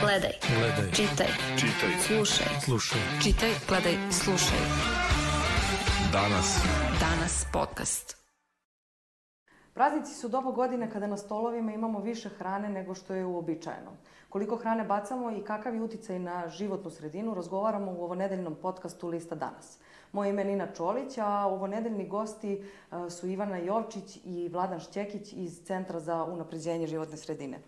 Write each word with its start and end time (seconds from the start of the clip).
Gledaj. 0.00 0.32
Gledaj. 0.58 0.92
Čitaj. 0.92 1.26
Čitaj. 1.60 1.90
Slušaj. 2.06 2.46
Slušaj. 2.64 3.00
Čitaj, 3.22 3.50
gledaj, 3.68 3.96
slušaj. 4.10 4.58
Danas. 6.12 6.64
Danas 7.00 7.46
podcast. 7.52 8.16
Praznici 9.74 10.14
su 10.14 10.28
doba 10.28 10.50
godine 10.50 10.90
kada 10.90 11.06
na 11.06 11.16
stolovima 11.16 11.72
imamo 11.72 12.00
više 12.00 12.28
hrane 12.28 12.68
nego 12.68 12.94
što 12.94 13.14
je 13.14 13.24
uobičajeno. 13.24 13.90
Koliko 14.28 14.56
hrane 14.56 14.84
bacamo 14.84 15.30
i 15.30 15.44
kakav 15.44 15.74
je 15.74 15.82
uticaj 15.82 16.18
na 16.18 16.48
životnu 16.48 16.90
sredinu 16.90 17.34
razgovaramo 17.34 17.92
u 17.92 18.04
ovonedeljnom 18.04 18.54
podcastu 18.54 19.08
Lista 19.08 19.34
danas. 19.34 19.78
Moje 20.12 20.30
ime 20.30 20.42
je 20.42 20.46
Nina 20.46 20.66
Čolić, 20.76 21.18
a 21.18 21.46
ovonedeljni 21.46 22.08
gosti 22.08 22.52
e, 22.52 23.10
su 23.10 23.26
Ivana 23.26 23.56
Jovčić 23.56 24.18
i 24.24 24.48
Vladan 24.48 24.80
Šćekić 24.80 25.32
iz 25.32 25.60
Centra 25.66 26.00
za 26.00 26.24
unapređenje 26.24 26.86
životne 26.86 27.16
sredine. 27.16 27.58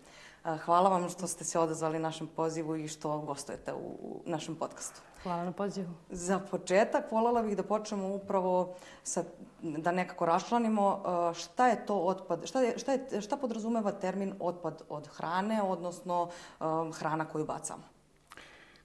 Hvala 0.55 0.89
vam 0.89 1.09
što 1.09 1.27
ste 1.27 1.43
se 1.43 1.59
odazvali 1.59 1.99
našem 1.99 2.27
pozivu 2.27 2.75
i 2.75 2.87
što 2.87 3.19
gostujete 3.19 3.73
u 3.73 4.21
našem 4.25 4.55
podcastu. 4.55 5.01
Hvala 5.23 5.43
na 5.43 5.51
pozivu. 5.51 5.89
Za 6.09 6.39
početak 6.39 7.11
voljela 7.11 7.41
bih 7.41 7.57
da 7.57 7.63
počnemo 7.63 8.07
upravo 8.15 8.75
sa, 9.03 9.23
da 9.61 9.91
nekako 9.91 10.25
raščlanimo 10.25 10.87
uh, 10.87 11.35
šta 11.35 11.67
je 11.67 11.85
to 11.85 11.95
otpad, 11.95 12.45
šta, 12.45 12.61
je, 12.61 12.77
šta, 12.77 12.91
je, 12.91 13.21
šta 13.21 13.37
podrazumeva 13.37 13.91
termin 13.91 14.33
otpad 14.39 14.81
od 14.89 15.07
hrane, 15.07 15.61
odnosno 15.61 16.29
um, 16.59 16.93
hrana 16.93 17.25
koju 17.25 17.45
bacamo. 17.45 17.83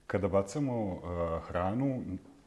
Kada 0.06 0.28
bacamo 0.28 0.84
uh, 0.84 1.00
hranu, 1.48 2.02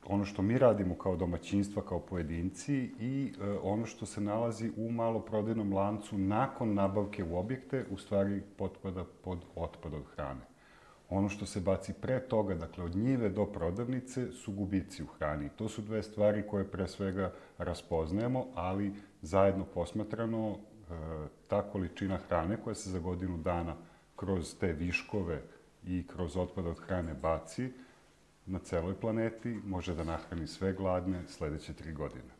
ono 0.05 0.25
što 0.25 0.41
mi 0.41 0.57
radimo 0.57 0.95
kao 0.95 1.15
domaćinstva, 1.15 1.81
kao 1.81 1.99
pojedinci 1.99 2.75
i 2.99 3.33
uh, 3.39 3.59
ono 3.63 3.85
što 3.85 4.05
se 4.05 4.21
nalazi 4.21 4.71
u 4.77 4.91
maloprodajnom 4.91 5.73
lancu 5.73 6.17
nakon 6.17 6.73
nabavke 6.73 7.23
u 7.23 7.37
objekte, 7.37 7.85
u 7.91 7.97
stvari 7.97 8.41
potpada 8.57 9.05
pod 9.23 9.39
otpad 9.55 9.93
od 9.93 10.03
hrane. 10.15 10.41
Ono 11.09 11.29
što 11.29 11.45
se 11.45 11.59
baci 11.59 11.93
pre 11.93 12.19
toga, 12.19 12.55
dakle 12.55 12.83
od 12.83 12.95
njive 12.95 13.29
do 13.29 13.45
prodavnice, 13.45 14.31
su 14.31 14.51
gubici 14.51 15.03
u 15.03 15.07
hrani. 15.07 15.49
To 15.55 15.69
su 15.69 15.81
dve 15.81 16.03
stvari 16.03 16.43
koje 16.47 16.71
pre 16.71 16.87
svega 16.87 17.33
raspoznajemo, 17.57 18.45
ali 18.55 18.93
zajedno 19.21 19.65
posmatrano, 19.73 20.49
e, 20.49 20.57
ta 21.47 21.61
količina 21.61 22.17
hrane 22.17 22.57
koja 22.63 22.75
se 22.75 22.89
za 22.89 22.99
godinu 22.99 23.37
dana 23.37 23.75
kroz 24.15 24.55
te 24.59 24.73
viškove 24.73 25.41
i 25.83 26.07
kroz 26.07 26.37
otpad 26.37 26.65
od 26.65 26.79
hrane 26.79 27.13
baci 27.13 27.71
na 28.45 28.59
celoj 28.59 28.99
planeti 28.99 29.49
može 29.65 29.95
da 29.95 30.03
nahrani 30.03 30.47
sve 30.47 30.73
gladne 30.73 31.23
sledeće 31.27 31.73
tri 31.73 31.93
godine. 31.93 32.33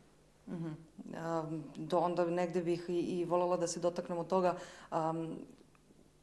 Um, 0.46 1.64
do 1.76 1.98
onda 1.98 2.24
negde 2.24 2.62
bih 2.62 2.84
i, 2.88 3.00
i 3.00 3.24
voljela 3.24 3.56
da 3.56 3.66
se 3.66 3.80
dotaknemo 3.80 4.24
toga 4.24 4.56
um, 4.92 5.36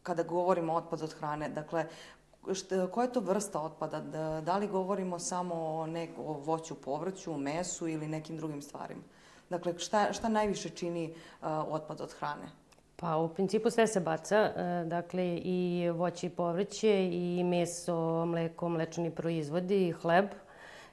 kada 0.03 0.23
govorimo 0.23 0.73
o 0.73 0.75
otpad 0.75 1.01
od 1.01 1.13
hrane. 1.13 1.49
Dakle, 1.49 1.85
koja 2.91 3.05
je 3.05 3.13
to 3.13 3.19
vrsta 3.19 3.61
otpada? 3.61 3.99
Da, 3.99 4.41
da 4.41 4.57
li 4.57 4.67
govorimo 4.67 5.19
samo 5.19 5.55
o, 5.55 5.87
nek, 5.87 6.09
o 6.17 6.33
voću, 6.33 6.75
povrću, 6.75 7.37
mesu 7.37 7.87
ili 7.87 8.07
nekim 8.07 8.37
drugim 8.37 8.61
stvarima? 8.61 9.01
Dakle, 9.49 9.79
šta, 9.79 10.13
šta 10.13 10.29
najviše 10.29 10.69
čini 10.69 11.09
uh, 11.09 11.47
otpad 11.67 12.01
od 12.01 12.13
hrane? 12.13 12.62
Pa 12.95 13.17
u 13.17 13.29
principu 13.29 13.69
sve 13.69 13.87
se 13.87 13.99
baca, 13.99 14.35
e, 14.35 14.83
dakle 14.85 15.37
i 15.37 15.89
voće 15.93 16.27
i 16.27 16.29
povrće 16.29 17.09
i 17.11 17.43
meso, 17.43 18.25
mleko, 18.25 18.69
mlečani 18.69 19.11
proizvodi 19.11 19.91
hleb. 19.91 20.25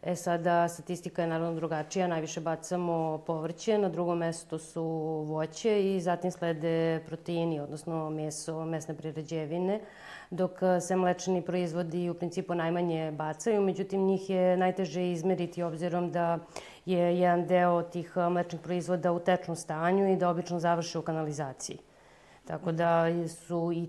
E 0.02 0.16
sada 0.16 0.68
statistika 0.68 1.22
je 1.22 1.28
naravno 1.28 1.54
drugačija, 1.54 2.06
najviše 2.06 2.40
bacamo 2.40 3.22
povrće, 3.26 3.78
na 3.78 3.88
drugom 3.88 4.18
mestu 4.18 4.58
su 4.58 4.82
voće 5.28 5.94
i 5.94 6.00
zatim 6.00 6.30
slede 6.30 7.00
proteini, 7.06 7.60
odnosno 7.60 8.10
meso, 8.10 8.64
mesne 8.64 8.94
prerađevine, 8.94 9.80
dok 10.30 10.50
se 10.80 10.96
mlečani 10.96 11.42
proizvodi 11.42 12.10
u 12.10 12.14
principu 12.14 12.54
najmanje 12.54 13.12
bacaju, 13.12 13.60
međutim 13.60 14.06
njih 14.06 14.30
je 14.30 14.56
najteže 14.56 15.12
izmeriti 15.12 15.62
obzirom 15.62 16.10
da 16.10 16.38
je 16.86 17.18
jedan 17.20 17.46
deo 17.46 17.82
tih 17.82 18.16
mlečnih 18.16 18.60
proizvoda 18.60 19.12
u 19.12 19.20
tečnom 19.20 19.56
stanju 19.56 20.12
i 20.12 20.16
da 20.16 20.28
obično 20.30 20.58
završe 20.58 20.98
u 20.98 21.02
kanalizaciji. 21.02 21.78
Tako 22.50 22.72
da 22.72 23.04
su 23.28 23.72
i 23.72 23.88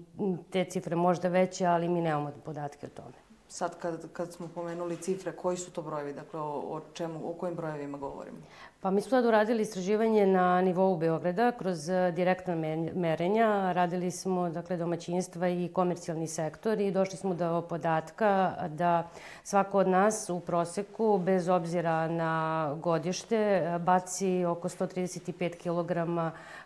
te 0.52 0.66
cifre 0.66 0.96
možda 0.96 1.28
veće, 1.28 1.66
ali 1.66 1.90
mi 1.90 2.02
nemamo 2.02 2.32
podatke 2.46 2.86
o 2.86 2.90
tome. 2.90 3.21
Sad 3.52 3.80
kad, 3.80 4.14
kad 4.14 4.34
smo 4.34 4.48
pomenuli 4.48 4.98
cifre, 4.98 5.32
koji 5.32 5.58
su 5.58 5.72
to 5.72 5.82
brojevi? 5.82 6.14
Dakle, 6.14 6.40
o, 6.40 6.44
o, 6.44 6.82
čemu, 6.94 7.30
o 7.30 7.34
kojim 7.34 7.56
brojevima 7.56 7.98
govorimo? 7.98 8.38
Pa 8.82 8.92
mi 8.92 9.02
smo 9.02 9.10
sad 9.10 9.26
uradili 9.26 9.62
istraživanje 9.62 10.26
na 10.26 10.62
nivou 10.62 10.98
Beograda 10.98 11.52
kroz 11.52 11.90
eh, 11.90 12.12
direktna 12.12 12.56
me- 12.56 12.92
merenja. 12.96 13.72
Radili 13.72 14.12
smo 14.12 14.50
dakle, 14.50 14.78
domaćinstva 14.78 15.50
i 15.50 15.70
komercijalni 15.74 16.28
sektor 16.28 16.80
i 16.80 16.92
došli 16.92 17.18
smo 17.18 17.34
do 17.34 17.62
podatka 17.62 18.56
da 18.70 19.10
svako 19.44 19.78
od 19.78 19.88
nas 19.88 20.30
u 20.30 20.40
proseku, 20.40 21.18
bez 21.18 21.50
obzira 21.50 22.08
na 22.08 22.76
godište, 22.82 23.72
baci 23.80 24.46
oko 24.46 24.70
135 24.70 25.58
kg 25.58 25.92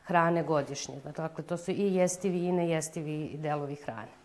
hrane 0.04 0.44
godišnje. 0.44 0.96
Dakle, 1.16 1.44
to 1.44 1.58
su 1.58 1.72
i 1.72 1.96
jestivi 1.96 2.46
i 2.46 2.52
nejestivi 2.52 3.38
delovi 3.38 3.76
hrane. 3.76 4.25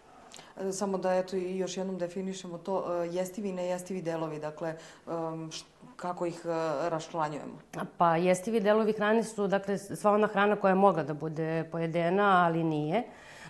E, 0.61 0.73
Samo 0.73 0.99
da 0.99 1.15
eto 1.15 1.37
i 1.37 1.59
još 1.59 1.77
jednom 1.77 1.99
definišemo 1.99 2.59
to, 2.59 3.03
e, 3.03 3.07
jestivi 3.07 3.49
i 3.49 3.53
nejestivi 3.53 4.03
delovi, 4.03 4.39
dakle, 4.39 4.75
š, 5.51 5.65
kako 6.01 6.27
ih 6.27 6.41
uh, 6.45 6.89
raščlanjujemo. 6.89 7.59
Pa 7.97 8.17
jestivi 8.17 8.61
delovi 8.61 8.93
hrane 8.93 9.25
su 9.25 9.47
dakle 9.47 9.79
sva 9.79 10.13
ona 10.13 10.27
hrana 10.27 10.57
koja 10.57 10.71
je 10.71 10.75
mogla 10.75 11.03
da 11.03 11.15
bude 11.15 11.65
pojedena, 11.73 12.45
ali 12.47 12.65
nije. 12.65 13.03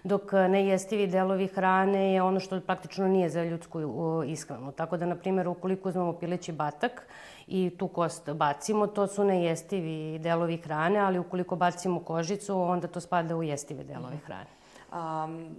Dok 0.04 0.32
nejestivi 0.32 1.06
delovi 1.06 1.46
hrane 1.46 2.12
je 2.12 2.22
ono 2.22 2.40
što 2.40 2.60
praktično 2.60 3.08
nije 3.08 3.28
za 3.30 3.44
ljudsku 3.44 3.80
ishranu. 4.26 4.72
Tako 4.72 4.96
da, 4.96 5.06
na 5.06 5.16
primjer, 5.16 5.48
ukoliko 5.48 5.88
uzmemo 5.88 6.12
pileći 6.12 6.52
batak 6.52 7.02
i 7.46 7.70
tu 7.78 7.88
kost 7.88 8.30
bacimo, 8.30 8.86
to 8.86 9.06
su 9.06 9.24
nejestivi 9.24 10.18
delovi 10.18 10.56
hrane, 10.56 10.98
ali 10.98 11.18
ukoliko 11.18 11.56
bacimo 11.56 12.00
kožicu, 12.00 12.60
onda 12.60 12.88
to 12.88 13.00
spada 13.00 13.36
u 13.36 13.42
jestive 13.42 13.84
delove 13.84 14.16
hrane. 14.26 14.50
Um, 14.92 15.54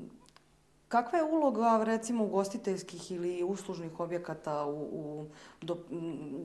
kakva 0.91 1.17
je 1.19 1.23
uloga, 1.23 1.83
recimo, 1.83 2.23
ugostiteljskih 2.23 3.11
ili 3.11 3.43
uslužnih 3.43 3.99
objekata 3.99 4.65
u, 4.65 4.81
u, 4.81 5.25
do, 5.61 5.77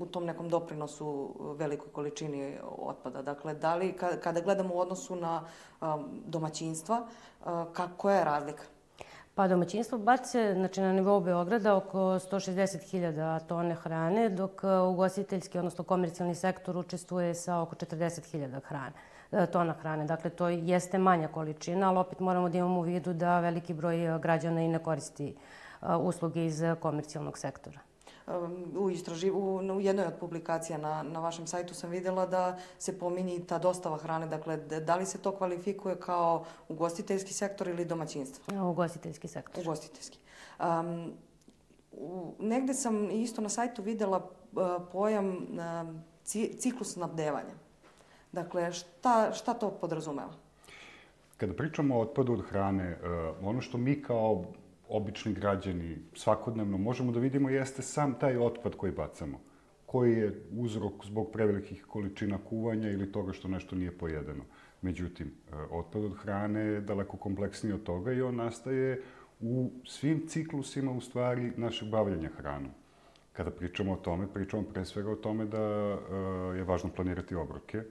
u 0.01 0.07
tom 0.07 0.25
nekom 0.25 0.49
doprinosu 0.49 1.35
velikoj 1.59 1.93
količini 1.93 2.59
otpada? 2.79 3.23
Dakle, 3.23 3.55
da 3.55 3.75
li, 3.75 3.93
kada, 4.23 4.41
gledamo 4.41 4.75
u 4.75 4.79
odnosu 4.79 5.17
na 5.17 5.43
um, 5.81 6.05
domaćinstva, 6.27 7.01
uh, 7.01 7.47
kako 7.73 8.11
je 8.11 8.25
razlika? 8.25 8.63
Pa 9.35 9.49
domaćinstvo 9.49 9.99
bace, 9.99 10.53
znači 10.55 10.81
na 10.81 10.93
nivou 10.93 11.21
Beograda 11.21 11.77
oko 11.77 11.99
160.000 11.99 13.47
tone 13.47 13.75
hrane, 13.75 14.29
dok 14.29 14.65
e, 14.65 14.79
ugostiteljski, 14.79 15.59
odnosno 15.59 15.85
komercijalni 15.85 16.35
sektor 16.35 16.77
učestvuje 16.77 17.35
sa 17.35 17.61
oko 17.61 17.77
40.000 17.77 18.61
hrane 18.63 18.93
tona 19.53 19.73
hrane. 19.73 20.05
Dakle, 20.05 20.31
to 20.31 20.49
jeste 20.49 20.99
manja 20.99 21.29
količina, 21.29 21.89
ali 21.89 21.99
opet 21.99 22.21
moramo 22.21 22.49
da 22.49 22.59
imamo 22.59 22.79
u 22.81 22.83
vidu 22.83 23.13
da 23.13 23.41
veliki 23.41 23.75
broj 23.75 24.07
e, 24.07 24.19
građana 24.19 24.63
i 24.63 24.69
ne 24.69 24.79
koristi 24.79 25.35
usluge 26.01 26.47
iz 26.47 26.63
komercijalnog 26.81 27.39
sektora. 27.39 27.81
U, 28.79 28.91
istraži, 28.91 29.31
u, 29.31 29.57
u 29.57 29.81
jednoj 29.81 30.07
od 30.07 30.15
publikacija 30.21 30.79
na, 30.79 31.03
na 31.03 31.21
vašem 31.21 31.47
sajtu 31.47 31.75
sam 31.75 31.91
videla 31.91 32.27
da 32.27 32.59
se 32.79 32.99
pominje 32.99 33.37
i 33.37 33.45
ta 33.45 33.59
dostava 33.59 33.97
hrane. 33.97 34.27
Dakle, 34.27 34.57
da 34.57 34.97
li 34.97 35.07
se 35.07 35.19
to 35.19 35.37
kvalifikuje 35.37 35.97
kao 36.01 36.45
ugostiteljski 36.69 37.33
sektor 37.33 37.69
ili 37.69 37.85
domaćinstvo? 37.85 38.71
Ugostiteljski 38.71 39.29
sektor. 39.29 39.65
Ugostiteljski. 39.65 40.19
Um, 40.61 41.13
u, 41.93 42.33
negde 42.39 42.75
sam 42.75 43.11
isto 43.11 43.43
na 43.43 43.49
sajtu 43.49 43.83
videla 43.83 44.19
uh, 44.19 44.63
pojam 44.93 45.47
ci, 46.25 46.57
ciklus 46.59 46.93
snabdevanja. 46.93 47.66
Dakle, 48.33 48.73
šta, 48.73 49.33
šta 49.33 49.55
to 49.55 49.71
podrazumeva? 49.71 50.33
Kada 51.37 51.53
pričamo 51.53 51.97
o 51.97 52.01
otpadu 52.01 52.33
od 52.33 52.45
hrane, 52.49 52.91
uh, 52.91 53.49
ono 53.49 53.61
što 53.61 53.79
mi 53.79 54.03
kao 54.03 54.45
obični 54.89 55.33
građani 55.33 55.99
svakodnevno 56.15 56.79
možemo 56.79 57.13
da 57.13 57.21
vidimo 57.21 57.51
jeste 57.51 57.83
sam 57.83 58.19
taj 58.19 58.39
otpad 58.39 58.77
koji 58.77 58.93
bacamo 58.93 59.41
koji 59.87 60.13
je 60.13 60.43
uzrok 60.57 61.07
zbog 61.07 61.31
prevelikih 61.33 61.85
količina 61.85 62.39
kuvanja 62.49 62.91
ili 62.91 63.13
toga 63.13 63.33
što 63.33 63.49
nešto 63.49 63.77
nije 63.77 63.99
pojedeno. 63.99 64.45
Međutim, 64.83 65.27
e, 65.27 65.57
otpad 65.71 66.05
od 66.05 66.17
hrane 66.17 66.61
je 66.61 66.81
daleko 66.81 67.17
kompleksniji 67.17 67.73
od 67.73 67.83
toga 67.83 68.13
i 68.13 68.23
on 68.23 68.37
nastaje 68.37 69.03
u 69.41 69.71
svim 69.85 70.27
ciklusima 70.29 70.93
u 70.93 71.01
stvari 71.01 71.53
našeg 71.57 71.89
bavljanja 71.89 72.29
hranom. 72.39 72.71
Kada 73.33 73.51
pričamo 73.51 73.93
o 73.93 73.97
tome, 73.97 74.27
pričamo 74.35 74.63
pre 74.63 74.85
svega 74.85 75.11
o 75.11 75.17
tome 75.17 75.45
da 75.45 75.59
e, 75.59 75.97
je 76.57 76.65
važno 76.65 76.91
planirati 76.91 77.35
obroke, 77.35 77.83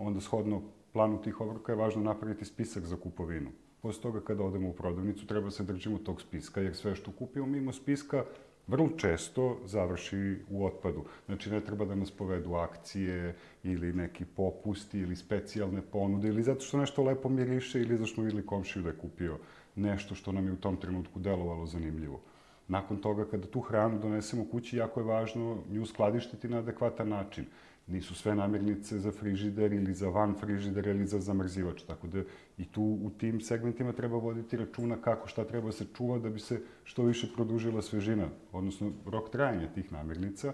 onda 0.00 0.20
shodno 0.20 0.62
planu 0.92 1.22
tih 1.22 1.40
obroka 1.40 1.72
je 1.72 1.76
važno 1.76 2.02
napraviti 2.02 2.44
spisak 2.44 2.84
za 2.84 2.96
kupovinu. 2.96 3.50
Posle 3.82 4.02
toga 4.02 4.20
kada 4.20 4.44
odemo 4.44 4.68
u 4.68 4.72
prodavnicu 4.72 5.26
treba 5.26 5.50
se 5.50 5.64
držimo 5.64 5.98
tog 5.98 6.20
spiska, 6.20 6.60
jer 6.60 6.76
sve 6.76 6.94
što 6.94 7.12
kupimo 7.12 7.46
mimo 7.46 7.72
spiska 7.72 8.24
vrlo 8.66 8.88
često 8.96 9.58
završi 9.64 10.36
u 10.50 10.66
otpadu. 10.66 11.04
Znači, 11.26 11.50
ne 11.50 11.60
treba 11.60 11.84
da 11.84 11.94
nas 11.94 12.10
povedu 12.10 12.54
akcije 12.54 13.34
ili 13.62 13.92
neki 13.92 14.24
popusti 14.24 14.98
ili 14.98 15.16
specijalne 15.16 15.82
ponude 15.82 16.28
ili 16.28 16.42
zato 16.42 16.60
što 16.60 16.78
nešto 16.78 17.04
lepo 17.04 17.28
miriše 17.28 17.80
ili 17.80 17.96
zato 17.96 18.06
što 18.06 18.22
videli 18.22 18.46
komšiju 18.46 18.82
da 18.82 18.88
je 18.88 18.96
kupio 18.96 19.38
nešto 19.76 20.14
što 20.14 20.32
nam 20.32 20.46
je 20.46 20.52
u 20.52 20.56
tom 20.56 20.76
trenutku 20.76 21.18
delovalo 21.18 21.66
zanimljivo. 21.66 22.20
Nakon 22.68 22.96
toga, 22.96 23.24
kada 23.24 23.46
tu 23.46 23.60
hranu 23.60 23.98
donesemo 23.98 24.44
kući, 24.50 24.76
jako 24.76 25.00
je 25.00 25.06
važno 25.06 25.58
nju 25.70 25.86
skladištiti 25.86 26.48
na 26.48 26.58
adekvatan 26.58 27.08
način. 27.08 27.46
Nisu 27.90 28.14
sve 28.14 28.34
namirnice 28.34 28.98
za 28.98 29.12
frižider 29.12 29.72
ili 29.72 29.94
za 29.94 30.08
van 30.08 30.34
frižider 30.34 30.86
ili 30.86 31.06
za 31.06 31.18
zamrzivač. 31.20 31.82
Tako 31.82 32.06
da 32.06 32.22
i 32.58 32.64
tu 32.64 32.82
u 32.82 33.10
tim 33.18 33.40
segmentima 33.40 33.92
treba 33.92 34.16
voditi 34.16 34.56
računa 34.56 34.96
kako 34.96 35.28
šta 35.28 35.44
treba 35.44 35.72
se 35.72 35.86
čuva 35.96 36.18
da 36.18 36.30
bi 36.30 36.40
se 36.40 36.60
što 36.84 37.02
više 37.02 37.32
produžila 37.34 37.82
svežina, 37.82 38.28
odnosno 38.52 38.92
rok 39.06 39.30
trajanja 39.30 39.68
tih 39.74 39.92
namirnica. 39.92 40.52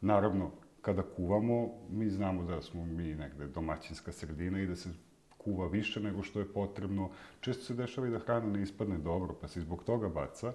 Naravno, 0.00 0.50
kada 0.82 1.02
kuvamo, 1.02 1.72
mi 1.90 2.10
znamo 2.10 2.42
da 2.44 2.62
smo 2.62 2.86
mi 2.86 3.14
negde 3.14 3.46
domaćinska 3.46 4.12
sredina 4.12 4.60
i 4.60 4.66
da 4.66 4.76
se 4.76 4.88
kuva 5.38 5.68
više 5.68 6.00
nego 6.00 6.22
što 6.22 6.38
je 6.38 6.52
potrebno. 6.52 7.10
Često 7.40 7.64
se 7.64 7.74
dešava 7.74 8.08
i 8.08 8.10
da 8.10 8.18
hrana 8.18 8.46
ne 8.46 8.62
ispadne 8.62 8.98
dobro, 8.98 9.34
pa 9.40 9.48
se 9.48 9.60
zbog 9.60 9.84
toga 9.84 10.08
baca. 10.08 10.52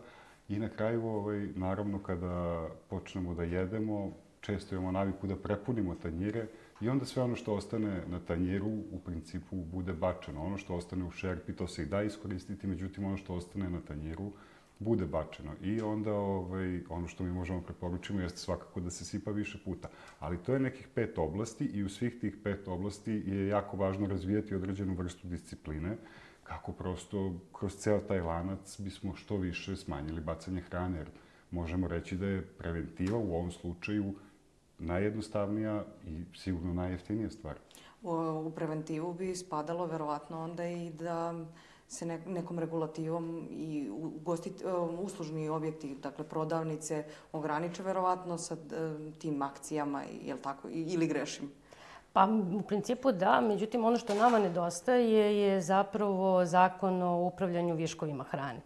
I 0.50 0.60
na 0.60 0.70
kraju, 0.70 1.06
ovaj, 1.06 1.48
naravno, 1.56 2.00
kada 2.00 2.68
počnemo 2.90 3.34
da 3.34 3.44
jedemo, 3.44 4.12
često 4.42 4.76
imamo 4.76 4.92
naviku 4.92 5.28
da 5.28 5.36
prepunimo 5.36 5.96
tanjire 5.96 6.48
i 6.82 6.90
onda 6.90 7.06
sve 7.06 7.24
ono 7.24 7.36
što 7.36 7.54
ostane 7.54 8.04
na 8.08 8.20
tanjiru 8.20 8.70
u 8.92 9.00
principu 9.06 9.56
bude 9.56 9.94
bačeno. 9.94 10.44
Ono 10.44 10.58
što 10.58 10.76
ostane 10.76 11.06
u 11.06 11.12
šerpi, 11.12 11.54
to 11.54 11.68
se 11.68 11.84
i 11.84 11.86
da 11.86 12.02
iskoristiti, 12.02 12.68
međutim 12.68 13.06
ono 13.06 13.18
što 13.18 13.34
ostane 13.34 13.70
na 13.70 13.82
tanjiru 13.82 14.32
bude 14.80 15.06
bačeno. 15.06 15.52
I 15.64 15.82
onda 15.82 16.14
ovaj, 16.14 16.82
ono 16.90 17.08
što 17.08 17.24
mi 17.24 17.32
možemo 17.32 17.62
preporučiti 17.62 18.20
jeste 18.20 18.40
svakako 18.40 18.80
da 18.80 18.90
se 18.90 19.06
sipa 19.06 19.32
više 19.32 19.58
puta. 19.66 19.90
Ali 20.20 20.38
to 20.38 20.54
je 20.54 20.60
nekih 20.60 20.88
pet 20.96 21.18
oblasti 21.18 21.66
i 21.66 21.84
u 21.84 21.90
svih 21.90 22.20
tih 22.22 22.38
pet 22.44 22.68
oblasti 22.68 23.12
je 23.12 23.48
jako 23.48 23.78
važno 23.78 24.08
razvijati 24.08 24.56
određenu 24.56 24.94
vrstu 24.94 25.28
discipline 25.28 25.98
kako 26.44 26.72
prosto 26.72 27.34
kroz 27.60 27.76
ceo 27.76 28.00
taj 28.00 28.22
lanac 28.22 28.80
bismo 28.80 29.16
što 29.16 29.38
više 29.38 29.76
smanjili 29.76 30.22
bacanje 30.22 30.62
hrane. 30.62 30.98
Jer 30.98 31.08
možemo 31.52 31.88
reći 31.88 32.18
da 32.18 32.26
je 32.26 32.42
preventiva 32.42 33.18
u 33.18 33.36
ovom 33.36 33.52
slučaju 33.52 34.14
najjednostavnija 34.82 35.84
i 36.08 36.24
sigurno 36.36 36.74
najjeftinija 36.74 37.30
stvar. 37.30 37.56
U 38.04 38.52
preventivu 38.56 39.14
bi 39.14 39.36
spadalo 39.36 39.86
verovatno 39.86 40.44
onda 40.44 40.66
i 40.66 40.90
da 40.90 41.34
se 41.88 42.06
ne, 42.06 42.20
nekom 42.28 42.60
regulativom 42.60 43.48
i 43.52 43.90
ugostit, 43.92 44.64
um, 44.64 45.00
uslužni 45.00 45.50
objekti, 45.50 45.96
dakle 45.96 46.26
prodavnice, 46.26 47.04
ograniče 47.32 47.84
verovatno 47.84 48.38
sa 48.38 48.56
um, 48.56 49.12
tim 49.20 49.42
akcijama, 49.42 50.04
jel 50.24 50.38
tako, 50.38 50.70
ili 50.72 51.08
grešim? 51.08 51.52
Pa 52.14 52.28
u 52.60 52.62
principu 52.62 53.12
da, 53.12 53.42
međutim 53.42 53.86
ono 53.86 53.98
što 53.98 54.16
nama 54.16 54.40
nedostaje 54.40 55.40
je 55.42 55.62
zapravo 55.62 56.46
zakon 56.46 57.02
o 57.02 57.18
upravljanju 57.26 57.76
viškovima 57.76 58.24
hrane. 58.24 58.62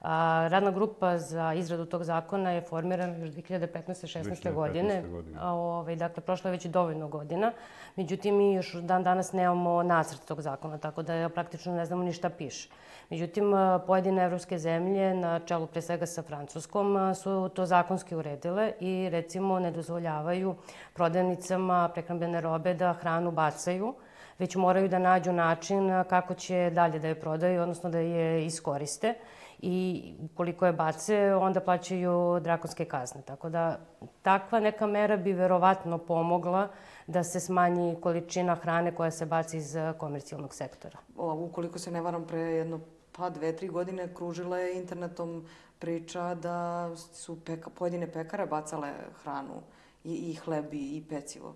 A, 0.00 0.48
radna 0.50 0.70
grupa 0.70 1.18
za 1.18 1.54
izradu 1.54 1.86
tog 1.86 2.04
zakona 2.04 2.50
je 2.50 2.60
formirana 2.60 3.16
još 3.16 3.30
2015-16. 3.30 4.54
godine. 4.54 5.02
godine. 5.02 5.38
A, 5.40 5.52
ovaj, 5.52 5.96
dakle, 5.96 6.22
prošlo 6.22 6.48
je 6.48 6.52
već 6.52 6.66
dovoljno 6.66 7.08
godina. 7.08 7.52
Međutim, 7.96 8.36
mi 8.36 8.54
još 8.54 8.72
dan 8.72 9.02
danas 9.02 9.32
nemamo 9.32 9.82
nacrt 9.82 10.24
tog 10.24 10.40
zakona, 10.40 10.78
tako 10.78 11.02
da 11.02 11.28
praktično 11.28 11.74
ne 11.74 11.86
znamo 11.86 12.02
ni 12.02 12.12
šta 12.12 12.30
piše. 12.30 12.68
Međutim, 13.10 13.52
pojedine 13.86 14.24
evropske 14.24 14.58
zemlje, 14.58 15.14
na 15.14 15.40
čelu 15.40 15.66
pre 15.66 15.82
svega 15.82 16.06
sa 16.06 16.22
Francuskom, 16.22 17.14
su 17.14 17.50
to 17.54 17.66
zakonski 17.66 18.16
uredile 18.16 18.72
i 18.80 19.08
recimo 19.10 19.58
ne 19.58 19.70
dozvoljavaju 19.70 20.54
prodavnicama 20.94 21.88
prehrambene 21.94 22.40
robe 22.40 22.74
da 22.74 22.92
hranu 22.92 23.30
bacaju, 23.30 23.94
već 24.38 24.56
moraju 24.56 24.88
da 24.88 24.98
nađu 24.98 25.32
način 25.32 26.04
kako 26.08 26.34
će 26.34 26.70
dalje 26.74 26.98
da 26.98 27.08
je 27.08 27.20
prodaju, 27.20 27.62
odnosno 27.62 27.90
da 27.90 27.98
je 27.98 28.46
iskoriste 28.46 29.14
i 29.60 30.14
ukoliko 30.24 30.66
je 30.66 30.72
bace, 30.72 31.34
onda 31.34 31.60
plaćaju 31.60 32.40
drakonske 32.40 32.84
kazne. 32.84 33.22
Tako 33.22 33.48
da 33.48 33.78
takva 34.22 34.60
neka 34.60 34.86
mera 34.86 35.16
bi 35.16 35.32
verovatno 35.32 35.98
pomogla 35.98 36.68
da 37.06 37.24
se 37.24 37.40
smanji 37.40 37.96
količina 38.00 38.54
hrane 38.54 38.94
koja 38.94 39.10
se 39.10 39.26
baci 39.26 39.56
iz 39.56 39.76
komercijalnog 39.98 40.54
sektora. 40.54 40.98
O, 41.16 41.34
ukoliko 41.34 41.78
se 41.78 41.90
ne 41.90 42.00
varam, 42.00 42.26
pre 42.26 42.40
jedno 42.40 42.80
pa 43.12 43.30
dve, 43.30 43.56
tri 43.56 43.68
godine 43.68 44.14
kružila 44.14 44.58
je 44.58 44.78
internetom 44.78 45.46
priča 45.78 46.34
da 46.34 46.90
su 46.96 47.44
peka, 47.44 47.70
pojedine 47.70 48.12
pekare 48.12 48.46
bacale 48.46 48.92
hranu 49.22 49.62
i, 50.04 50.14
i 50.14 50.34
hleb 50.34 50.74
i, 50.74 50.96
i 50.96 51.04
pecivo. 51.08 51.54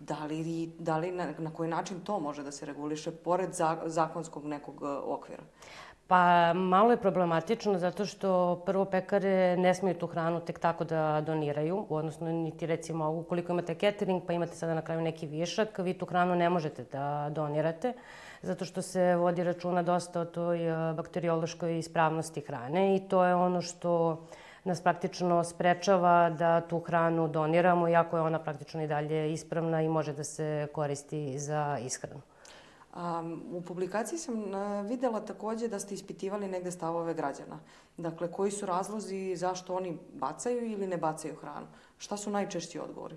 Da 0.00 0.24
li, 0.24 0.72
da 0.78 0.98
li 0.98 1.12
na, 1.12 1.26
na 1.38 1.50
koji 1.50 1.70
način 1.70 2.00
to 2.00 2.20
može 2.20 2.42
da 2.42 2.52
se 2.52 2.66
reguliše 2.66 3.10
pored 3.10 3.52
za, 3.52 3.82
zakonskog 3.86 4.44
nekog 4.44 4.82
e, 4.82 4.86
okvira? 4.86 5.42
Pa 6.06 6.52
malo 6.52 6.90
je 6.90 6.96
problematično 6.96 7.78
zato 7.78 8.06
što 8.06 8.62
prvo 8.66 8.84
pekare 8.84 9.56
ne 9.56 9.74
smiju 9.74 9.94
tu 9.94 10.06
hranu 10.06 10.40
tek 10.40 10.58
tako 10.58 10.84
da 10.84 11.22
doniraju, 11.26 11.86
odnosno 11.88 12.32
niti 12.32 12.66
recimo 12.66 13.10
ukoliko 13.10 13.52
imate 13.52 13.74
catering 13.74 14.22
pa 14.26 14.32
imate 14.32 14.54
sada 14.54 14.74
na 14.74 14.82
kraju 14.82 15.00
neki 15.00 15.26
višak, 15.26 15.78
vi 15.78 15.94
tu 15.98 16.06
hranu 16.06 16.34
ne 16.34 16.50
možete 16.50 16.84
da 16.92 17.28
donirate 17.30 17.92
zato 18.44 18.64
što 18.64 18.82
se 18.82 19.16
vodi 19.16 19.44
računa 19.44 19.82
dosta 19.82 20.20
o 20.20 20.24
toj 20.24 20.66
e, 20.66 20.94
bakteriološkoj 20.94 21.78
ispravnosti 21.78 22.40
hrane 22.40 22.96
i 22.96 23.00
to 23.08 23.24
je 23.24 23.34
ono 23.34 23.60
što 23.60 24.20
nas 24.64 24.80
praktično 24.82 25.44
sprečava 25.44 26.30
da 26.30 26.60
tu 26.60 26.80
hranu 26.80 27.28
doniramo, 27.28 27.88
iako 27.88 28.16
je 28.16 28.22
ona 28.22 28.38
praktično 28.38 28.82
i 28.82 28.86
dalje 28.86 29.32
ispravna 29.32 29.82
i 29.82 29.88
može 29.88 30.12
da 30.12 30.24
se 30.24 30.68
koristi 30.72 31.38
za 31.38 31.78
ishranu. 31.80 32.20
Um, 32.94 33.42
u 33.52 33.60
publikaciji 33.60 34.18
sam 34.18 34.34
uh, 34.34 34.86
videla 34.86 35.20
takođe 35.20 35.68
da 35.68 35.78
ste 35.78 35.94
ispitivali 35.94 36.48
negde 36.48 36.70
stavove 36.70 37.14
građana. 37.14 37.58
Dakle, 37.96 38.32
koji 38.32 38.50
su 38.50 38.66
razlozi 38.66 39.36
zašto 39.36 39.74
oni 39.74 39.98
bacaju 40.12 40.72
ili 40.72 40.86
ne 40.86 40.96
bacaju 40.96 41.34
hranu? 41.34 41.66
Šta 41.98 42.16
su 42.16 42.30
najčešći 42.30 42.78
odgovori? 42.78 43.16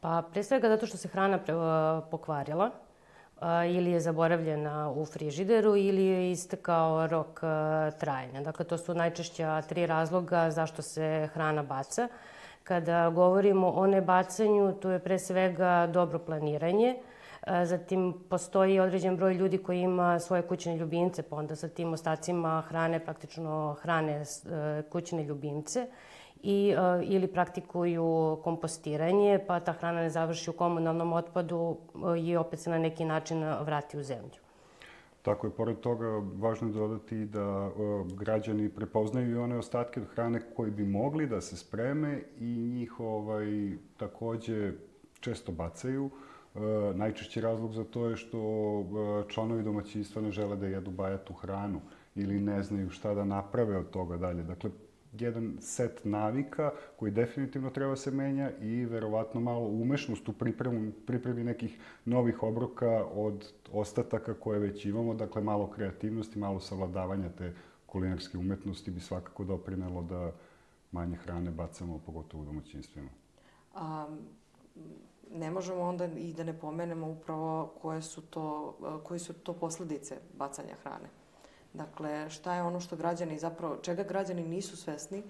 Pa, 0.00 0.22
pre 0.32 0.44
svega 0.44 0.68
zato 0.68 0.86
što 0.86 0.96
se 0.96 1.08
hrana 1.08 1.38
pre, 1.38 1.56
uh, 1.56 1.62
pokvarila 2.10 2.70
uh, 2.70 3.42
ili 3.74 3.90
je 3.90 4.00
zaboravljena 4.00 4.90
u 4.90 5.04
frižideru 5.04 5.76
ili 5.76 6.04
je 6.04 6.30
istekao 6.30 7.06
rok 7.06 7.40
trajanja. 8.00 8.40
Dakle, 8.40 8.64
to 8.64 8.78
su 8.78 8.94
najčešća 8.94 9.62
tri 9.62 9.86
razloga 9.86 10.50
zašto 10.50 10.82
se 10.82 11.28
hrana 11.34 11.62
baca. 11.62 12.08
Kada 12.64 13.10
govorimo 13.10 13.68
o 13.68 13.86
nebacanju, 13.86 14.72
to 14.72 14.90
je 14.90 14.98
pre 14.98 15.18
svega 15.18 15.88
dobro 15.92 16.18
planiranje, 16.18 16.96
Zatim, 17.64 18.14
postoji 18.28 18.80
određen 18.80 19.16
broj 19.16 19.34
ljudi 19.34 19.58
koji 19.58 19.80
ima 19.80 20.18
svoje 20.18 20.42
kućne 20.42 20.76
ljubimce, 20.76 21.22
pa 21.22 21.36
onda 21.36 21.56
sa 21.56 21.68
tim 21.68 21.92
ostacima 21.92 22.62
hrane, 22.68 23.04
praktično 23.04 23.76
hrane 23.80 24.12
e, 24.12 24.24
kućne 24.90 25.24
ljubimce 25.24 25.86
i, 26.42 26.74
e, 26.78 27.04
ili 27.04 27.26
praktikuju 27.26 28.38
kompostiranje, 28.44 29.40
pa 29.46 29.60
ta 29.60 29.72
hrana 29.72 30.00
ne 30.00 30.10
završi 30.10 30.50
u 30.50 30.52
komunalnom 30.52 31.12
otpadu 31.12 31.76
e, 32.16 32.20
i 32.20 32.36
opet 32.36 32.60
se 32.60 32.70
na 32.70 32.78
neki 32.78 33.04
način 33.04 33.44
vrati 33.44 33.98
u 33.98 34.02
zemlju. 34.02 34.40
Tako 35.22 35.46
je, 35.46 35.50
pored 35.50 35.80
toga, 35.80 36.22
važno 36.34 36.68
je 36.68 36.72
dodati 36.72 37.24
da 37.24 37.70
građani 38.14 38.68
prepoznaju 38.68 39.30
i 39.30 39.38
one 39.38 39.58
ostatke 39.58 40.00
od 40.00 40.06
hrane 40.06 40.40
koji 40.56 40.70
bi 40.70 40.84
mogli 40.84 41.26
da 41.26 41.40
se 41.40 41.56
spreme 41.56 42.22
i 42.38 42.44
njih 42.44 43.00
ovaj, 43.00 43.46
takođe 43.96 44.72
često 45.20 45.52
bacaju. 45.52 46.06
E, 46.06 46.27
najčešći 46.94 47.40
razlog 47.40 47.72
za 47.74 47.84
to 47.84 48.06
je 48.06 48.16
što 48.16 48.38
e, 48.38 49.30
članovi 49.32 49.62
domaćinstva 49.62 50.22
ne 50.22 50.30
žele 50.30 50.56
da 50.56 50.66
jedu 50.66 50.90
bajatu 50.90 51.32
hranu 51.32 51.80
ili 52.14 52.40
ne 52.40 52.62
znaju 52.62 52.90
šta 52.90 53.14
da 53.14 53.24
naprave 53.24 53.76
od 53.76 53.90
toga 53.90 54.16
dalje. 54.16 54.42
Dakle, 54.42 54.70
jedan 55.12 55.56
set 55.60 56.00
navika 56.04 56.70
koji 56.96 57.12
definitivno 57.12 57.70
treba 57.70 57.96
se 57.96 58.10
menja 58.10 58.50
i 58.60 58.84
verovatno 58.84 59.40
malo 59.40 59.66
umešnost 59.68 60.28
u 60.28 60.32
pripremu, 60.32 60.92
pripremi 61.06 61.44
nekih 61.44 61.78
novih 62.04 62.42
obroka 62.42 63.04
od 63.14 63.52
ostataka 63.72 64.34
koje 64.34 64.58
već 64.58 64.84
imamo, 64.84 65.14
dakle 65.14 65.42
malo 65.42 65.70
kreativnosti, 65.70 66.38
malo 66.38 66.60
savladavanja 66.60 67.28
te 67.28 67.52
kulinarske 67.86 68.38
umetnosti 68.38 68.90
bi 68.90 69.00
svakako 69.00 69.44
doprinelo 69.44 70.02
da 70.02 70.32
manje 70.92 71.16
hrane 71.16 71.50
bacamo, 71.50 72.00
pogotovo 72.06 72.42
u 72.42 72.46
domaćinstvima. 72.46 73.08
Ne 75.32 75.50
možemo 75.50 75.82
onda 75.82 76.04
i 76.04 76.32
da 76.32 76.44
ne 76.44 76.58
pomenemo 76.58 77.08
upravo 77.08 77.72
koje 77.82 78.02
su 78.02 78.22
to, 78.22 78.76
koji 79.04 79.20
su 79.20 79.32
to 79.32 79.52
posledice 79.52 80.16
bacanja 80.34 80.74
hrane. 80.82 81.08
Dakle, 81.74 82.30
šta 82.30 82.54
je 82.54 82.62
ono 82.62 82.80
što 82.80 82.96
građani 82.96 83.38
zapravo, 83.38 83.76
čega 83.76 84.02
građani 84.02 84.42
nisu 84.42 84.76
svesni, 84.76 85.22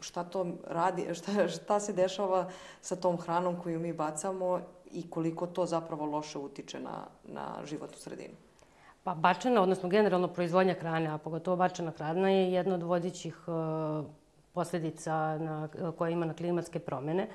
šta 0.00 0.24
to 0.24 0.46
radi, 0.66 1.14
šta, 1.14 1.48
šta 1.48 1.80
se 1.80 1.92
dešava 1.92 2.50
sa 2.80 2.96
tom 2.96 3.16
hranom 3.16 3.60
koju 3.60 3.80
mi 3.80 3.92
bacamo 3.92 4.60
i 4.90 5.10
koliko 5.10 5.46
to 5.46 5.66
zapravo 5.66 6.06
loše 6.06 6.38
utiče 6.38 6.80
na, 6.80 7.06
na 7.24 7.58
životnu 7.64 7.98
sredinu. 7.98 8.34
Pa 9.04 9.14
bačena, 9.14 9.62
odnosno 9.62 9.88
generalno 9.88 10.28
proizvodnja 10.28 10.74
hrane, 10.74 11.06
a 11.06 11.18
pogotovo 11.18 11.56
bačena 11.56 11.90
hrana 11.90 12.30
je 12.30 12.52
jedna 12.52 12.74
od 12.74 12.82
vodećih 12.82 13.36
posledica 14.52 15.38
na, 15.38 15.68
koja 15.98 16.10
ima 16.10 16.26
na 16.26 16.34
klimatske 16.34 16.78
promene 16.78 17.28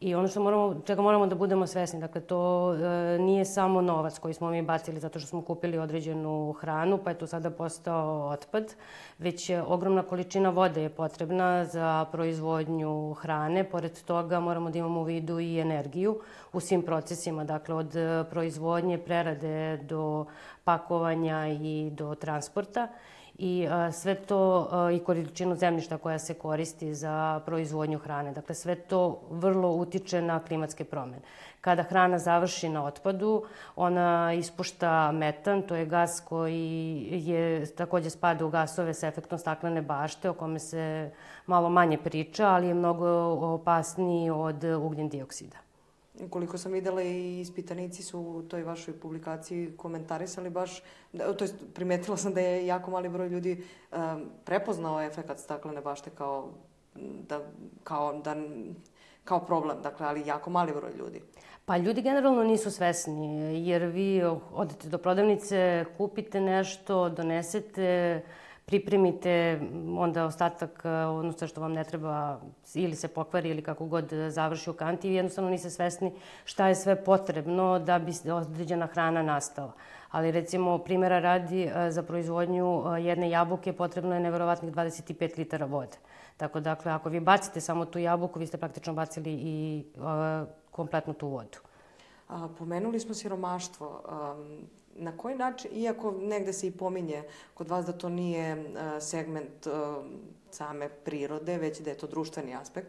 I 0.00 0.14
ono 0.14 0.28
što 0.28 0.42
moramo, 0.42 0.80
čega 0.86 1.02
moramo 1.02 1.26
da 1.26 1.34
budemo 1.34 1.66
svesni, 1.66 2.00
dakle 2.00 2.20
to 2.20 2.74
e, 2.74 3.18
nije 3.18 3.44
samo 3.44 3.80
novac 3.80 4.18
koji 4.18 4.34
smo 4.34 4.50
mi 4.50 4.62
bacili 4.62 5.00
zato 5.00 5.18
što 5.18 5.28
smo 5.28 5.42
kupili 5.42 5.78
određenu 5.78 6.52
hranu, 6.52 6.98
pa 7.04 7.10
je 7.10 7.18
to 7.18 7.26
sada 7.26 7.50
postao 7.50 8.28
otpad, 8.28 8.74
već 9.18 9.50
je 9.50 9.62
ogromna 9.62 10.02
količina 10.02 10.50
vode 10.50 10.82
je 10.82 10.88
potrebna 10.88 11.64
za 11.64 12.06
proizvodnju 12.12 13.14
hrane. 13.14 13.64
Pored 13.64 14.02
toga 14.02 14.40
moramo 14.40 14.70
da 14.70 14.78
imamo 14.78 15.00
u 15.00 15.04
vidu 15.04 15.40
i 15.40 15.58
energiju 15.58 16.20
u 16.52 16.60
svim 16.60 16.82
procesima, 16.82 17.44
dakle 17.44 17.74
od 17.74 17.94
proizvodnje, 18.30 18.98
prerade 18.98 19.76
do 19.76 20.26
pakovanja 20.64 21.48
i 21.48 21.90
do 21.92 22.14
transporta 22.14 22.88
i 23.38 23.68
a, 23.70 23.92
sve 23.92 24.14
to 24.14 24.68
a, 24.70 24.90
i 24.92 24.98
količinu 24.98 25.56
zemljišta 25.56 25.98
koja 25.98 26.18
se 26.18 26.34
koristi 26.34 26.94
za 26.94 27.40
proizvodnju 27.46 27.98
hrane. 27.98 28.32
Dakle, 28.32 28.54
sve 28.54 28.74
to 28.74 29.20
vrlo 29.30 29.70
utiče 29.70 30.22
na 30.22 30.40
klimatske 30.40 30.84
promene. 30.84 31.22
Kada 31.60 31.82
hrana 31.82 32.18
završi 32.18 32.68
na 32.68 32.84
otpadu, 32.84 33.44
ona 33.76 34.32
ispušta 34.32 35.12
metan, 35.12 35.62
to 35.62 35.76
je 35.76 35.86
gas 35.86 36.22
koji 36.28 37.08
je 37.10 37.66
takođe 37.66 38.10
spada 38.10 38.44
u 38.44 38.50
gasove 38.50 38.94
sa 38.94 39.06
efektom 39.06 39.38
staklene 39.38 39.82
bašte, 39.82 40.30
o 40.30 40.34
kome 40.34 40.58
se 40.58 41.10
malo 41.46 41.68
manje 41.68 41.98
priča, 41.98 42.46
ali 42.48 42.66
je 42.66 42.74
mnogo 42.74 43.08
opasniji 43.54 44.30
od 44.30 44.64
ugljen 44.64 45.08
dioksida 45.08 45.67
koliko 46.30 46.58
sam 46.58 46.72
videla 46.72 47.02
i 47.02 47.40
ispitanici 47.40 48.02
su 48.02 48.20
u 48.20 48.42
toj 48.42 48.62
vašoj 48.62 49.00
publikaciji 49.00 49.72
komentarisali 49.76 50.50
baš, 50.50 50.82
da, 51.12 51.32
to 51.34 51.44
jest 51.44 51.54
primetila 51.74 52.16
sam 52.16 52.34
da 52.34 52.40
je 52.40 52.66
jako 52.66 52.90
mali 52.90 53.08
broj 53.08 53.28
ljudi 53.28 53.64
um, 53.92 54.30
prepoznao 54.44 55.02
efekat 55.02 55.38
staklene 55.38 55.80
bašte 55.80 56.10
kao 56.10 56.48
da, 57.28 57.40
kao 57.84 58.20
da 58.24 58.36
kao 59.28 59.40
problem, 59.40 59.76
dakle, 59.82 60.06
ali 60.06 60.26
jako 60.26 60.50
mali 60.50 60.72
broj 60.72 60.92
ljudi. 60.98 61.22
Pa 61.64 61.76
ljudi 61.76 62.02
generalno 62.02 62.44
nisu 62.44 62.70
svesni, 62.70 63.60
jer 63.68 63.84
vi 63.84 64.22
odete 64.52 64.88
do 64.88 64.98
prodavnice, 64.98 65.84
kupite 65.98 66.40
nešto, 66.40 67.08
donesete, 67.08 68.22
pripremite 68.68 69.60
onda 69.98 70.24
ostatak, 70.24 70.82
e, 70.84 70.88
odnosno 70.90 71.46
što 71.46 71.60
vam 71.60 71.72
ne 71.72 71.84
treba 71.84 72.40
ili 72.74 72.96
se 72.96 73.08
pokvari 73.08 73.50
ili 73.50 73.62
kako 73.62 73.86
god 73.86 74.12
završi 74.28 74.70
u 74.70 74.72
kanti 74.72 75.10
jednostavno 75.10 75.50
niste 75.50 75.70
svesni 75.70 76.12
šta 76.44 76.68
je 76.68 76.74
sve 76.74 77.04
potrebno 77.04 77.78
da 77.78 77.98
bi 77.98 78.12
određena 78.32 78.86
hrana 78.86 79.22
nastala. 79.22 79.72
Ali 80.10 80.30
recimo, 80.30 80.78
primjera 80.78 81.18
radi, 81.18 81.62
e, 81.62 81.90
za 81.90 82.02
proizvodnju 82.02 82.82
e, 82.96 83.02
jedne 83.02 83.30
jabuke 83.30 83.72
potrebno 83.72 84.14
je 84.14 84.20
neverovatnih 84.20 84.72
25 84.72 85.38
litara 85.38 85.66
vode. 85.66 85.96
Tako 86.36 86.60
dakle, 86.60 86.92
ako 86.92 87.08
vi 87.08 87.20
bacite 87.20 87.60
samo 87.60 87.84
tu 87.84 87.98
jabuku, 87.98 88.38
vi 88.38 88.46
ste 88.46 88.56
praktično 88.56 88.92
bacili 88.92 89.32
i 89.32 89.84
kompletnu 90.70 91.14
tu 91.14 91.28
vodu. 91.28 91.58
A, 92.28 92.48
pomenuli 92.58 93.00
smo 93.00 93.14
siromaštvo. 93.14 94.02
Um, 94.04 94.58
na 94.94 95.16
koji 95.16 95.36
način, 95.36 95.70
iako 95.74 96.10
negde 96.10 96.52
se 96.52 96.66
i 96.66 96.70
pominje 96.70 97.22
kod 97.54 97.68
vas 97.68 97.86
da 97.86 97.92
to 97.92 98.08
nije 98.08 98.54
uh, 98.54 99.02
segment 99.02 99.66
uh, 99.66 99.72
same 100.50 100.88
prirode, 100.88 101.58
već 101.58 101.80
da 101.80 101.90
je 101.90 101.98
to 101.98 102.06
društveni 102.06 102.54
aspekt, 102.54 102.88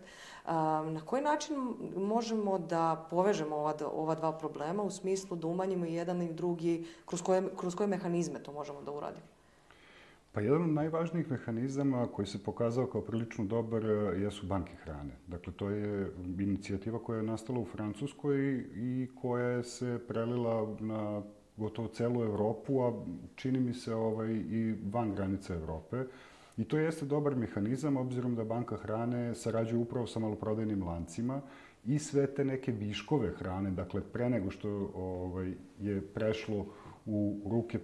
na 0.85 1.01
koji 1.05 1.21
način 1.21 1.73
možemo 1.95 2.59
da 2.59 3.07
povežemo 3.09 3.55
ova, 3.55 3.73
ova 3.93 4.15
dva 4.15 4.31
problema 4.31 4.83
u 4.83 4.91
smislu 4.91 5.37
da 5.37 5.47
umanjimo 5.47 5.85
i 5.85 5.93
jedan 5.93 6.21
i 6.21 6.33
drugi, 6.33 6.87
kroz 7.05 7.21
koje, 7.21 7.43
kroz 7.57 7.75
koje 7.75 7.87
mehanizme 7.87 8.43
to 8.43 8.51
možemo 8.51 8.81
da 8.81 8.91
uradimo? 8.91 9.25
Pa 10.39 10.43
jedan 10.43 10.63
od 10.63 10.69
najvažnijih 10.69 11.31
mehanizama 11.31 12.07
koji 12.07 12.25
se 12.25 12.43
pokazao 12.43 12.87
kao 12.87 13.01
prilično 13.01 13.45
dobar 13.45 13.83
jesu 14.17 14.47
banke 14.47 14.75
hrane. 14.83 15.17
Dakle, 15.27 15.53
to 15.53 15.69
je 15.69 16.11
inicijativa 16.39 16.99
koja 16.99 17.17
je 17.17 17.23
nastala 17.23 17.59
u 17.59 17.65
Francuskoj 17.65 18.65
i 18.75 19.07
koja 19.21 19.63
se 19.63 19.99
prelila 20.07 20.75
na 20.79 21.21
gotovo 21.57 21.87
celu 21.87 22.23
Evropu, 22.23 22.81
a 22.81 22.93
čini 23.35 23.59
mi 23.59 23.73
se 23.73 23.95
ovaj, 23.95 24.31
i 24.31 24.75
van 24.91 25.15
granica 25.15 25.53
Evrope. 25.53 26.03
I 26.57 26.63
to 26.63 26.77
jeste 26.77 27.05
dobar 27.05 27.35
mehanizam, 27.35 27.97
obzirom 27.97 28.35
da 28.35 28.43
banka 28.43 28.77
hrane 28.77 29.35
sarađuje 29.35 29.81
upravo 29.81 30.07
sa 30.07 30.19
maloprodajnim 30.19 30.83
lancima 30.83 31.41
i 31.85 31.99
sve 31.99 32.27
te 32.27 32.45
neke 32.45 32.71
viškove 32.71 33.31
hrane, 33.31 33.71
dakle 33.71 34.01
pre 34.01 34.29
nego 34.29 34.51
što 34.51 34.91
ovaj, 34.95 35.53
je 35.79 36.01
prešlo 36.01 36.65
u 37.05 37.41
ruke 37.49 37.79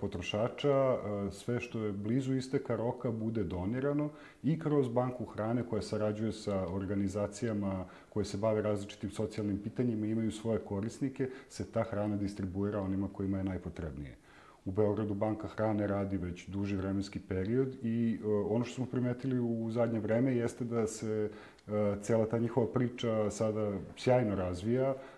potrošača, 0.00 0.96
sve 1.30 1.60
što 1.60 1.84
je 1.84 1.92
blizu 1.92 2.34
isteka 2.34 2.76
roka 2.76 3.10
bude 3.10 3.44
donirano 3.44 4.10
i 4.42 4.58
kroz 4.58 4.88
banku 4.88 5.24
hrane 5.24 5.62
koja 5.62 5.82
sarađuje 5.82 6.32
sa 6.32 6.66
organizacijama 6.68 7.84
koje 8.08 8.24
se 8.24 8.36
bave 8.36 8.62
različitim 8.62 9.10
socijalnim 9.10 9.58
pitanjima 9.58 10.06
i 10.06 10.10
imaju 10.10 10.32
svoje 10.32 10.58
korisnike, 10.58 11.28
se 11.48 11.72
ta 11.72 11.82
hrana 11.82 12.16
distribuira 12.16 12.80
onima 12.80 13.08
kojima 13.12 13.38
je 13.38 13.44
najpotrebnije. 13.44 14.16
U 14.64 14.70
Beogradu 14.70 15.14
banka 15.14 15.48
hrane 15.48 15.86
radi 15.86 16.16
već 16.16 16.48
duži 16.48 16.76
vremenski 16.76 17.20
period 17.20 17.76
i 17.82 18.18
ono 18.48 18.64
što 18.64 18.74
smo 18.74 18.86
primetili 18.86 19.38
u 19.38 19.70
zadnje 19.70 20.00
vreme 20.00 20.36
jeste 20.36 20.64
da 20.64 20.86
se 20.86 21.30
cela 22.02 22.26
ta 22.26 22.38
njihova 22.38 22.66
priča 22.72 23.30
sada 23.30 23.72
sjajno 23.96 24.34
razvija, 24.34 24.94
E, 24.94 25.15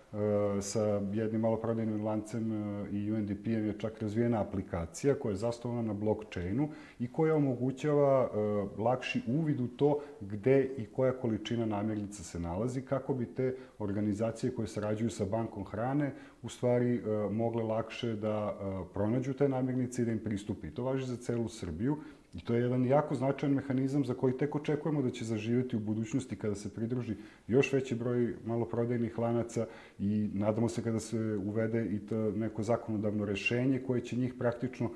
sa 0.61 0.81
jednim 1.13 1.41
maloprodajnim 1.41 2.05
lancem 2.05 2.51
e, 2.51 2.89
i 2.91 3.11
UNDP-em 3.11 3.65
je 3.65 3.79
čak 3.79 4.01
razvijena 4.01 4.41
aplikacija 4.41 5.15
koja 5.15 5.31
je 5.31 5.35
zastovana 5.35 5.81
na 5.81 5.93
blockchainu 5.93 6.69
i 6.99 7.11
koja 7.11 7.35
omogućava 7.35 8.29
e, 8.29 8.81
lakši 8.81 9.21
uvid 9.27 9.59
u 9.59 9.67
to 9.67 9.99
gde 10.21 10.69
i 10.77 10.85
koja 10.85 11.13
količina 11.13 11.65
namirnica 11.65 12.23
se 12.23 12.39
nalazi, 12.39 12.81
kako 12.81 13.13
bi 13.13 13.25
te 13.25 13.55
organizacije 13.79 14.55
koje 14.55 14.67
sarađuju 14.67 15.09
sa 15.09 15.25
bankom 15.25 15.65
hrane 15.65 16.13
u 16.41 16.49
stvari 16.49 17.01
mogle 17.31 17.63
lakše 17.63 18.15
da 18.15 18.57
pronađu 18.93 19.33
te 19.33 19.49
namirnice 19.49 20.01
i 20.01 20.05
da 20.05 20.11
im 20.11 20.19
pristupi. 20.19 20.71
To 20.71 20.83
važi 20.83 21.05
za 21.05 21.17
celu 21.17 21.47
Srbiju 21.47 21.97
I 22.33 22.41
to 22.41 22.53
je 22.53 22.61
jedan 22.61 22.85
jako 22.85 23.15
značajan 23.15 23.55
mehanizam 23.55 24.05
za 24.05 24.13
koji 24.13 24.37
tek 24.37 24.55
očekujemo 24.55 25.01
da 25.01 25.09
će 25.09 25.25
zaživeti 25.25 25.75
u 25.75 25.79
budućnosti 25.79 26.35
kada 26.35 26.55
se 26.55 26.73
pridruži 26.73 27.15
još 27.47 27.73
veći 27.73 27.95
broj 27.95 28.35
maloprodajnih 28.45 29.19
lanaca 29.19 29.65
i 29.99 30.29
nadamo 30.33 30.69
se 30.69 30.83
kada 30.83 30.99
se 30.99 31.17
uvede 31.45 31.85
i 31.85 31.99
to 31.99 32.31
neko 32.31 32.63
zakonodavno 32.63 33.25
rešenje 33.25 33.79
koje 33.87 34.01
će 34.01 34.15
njih 34.15 34.33
praktično, 34.39 34.89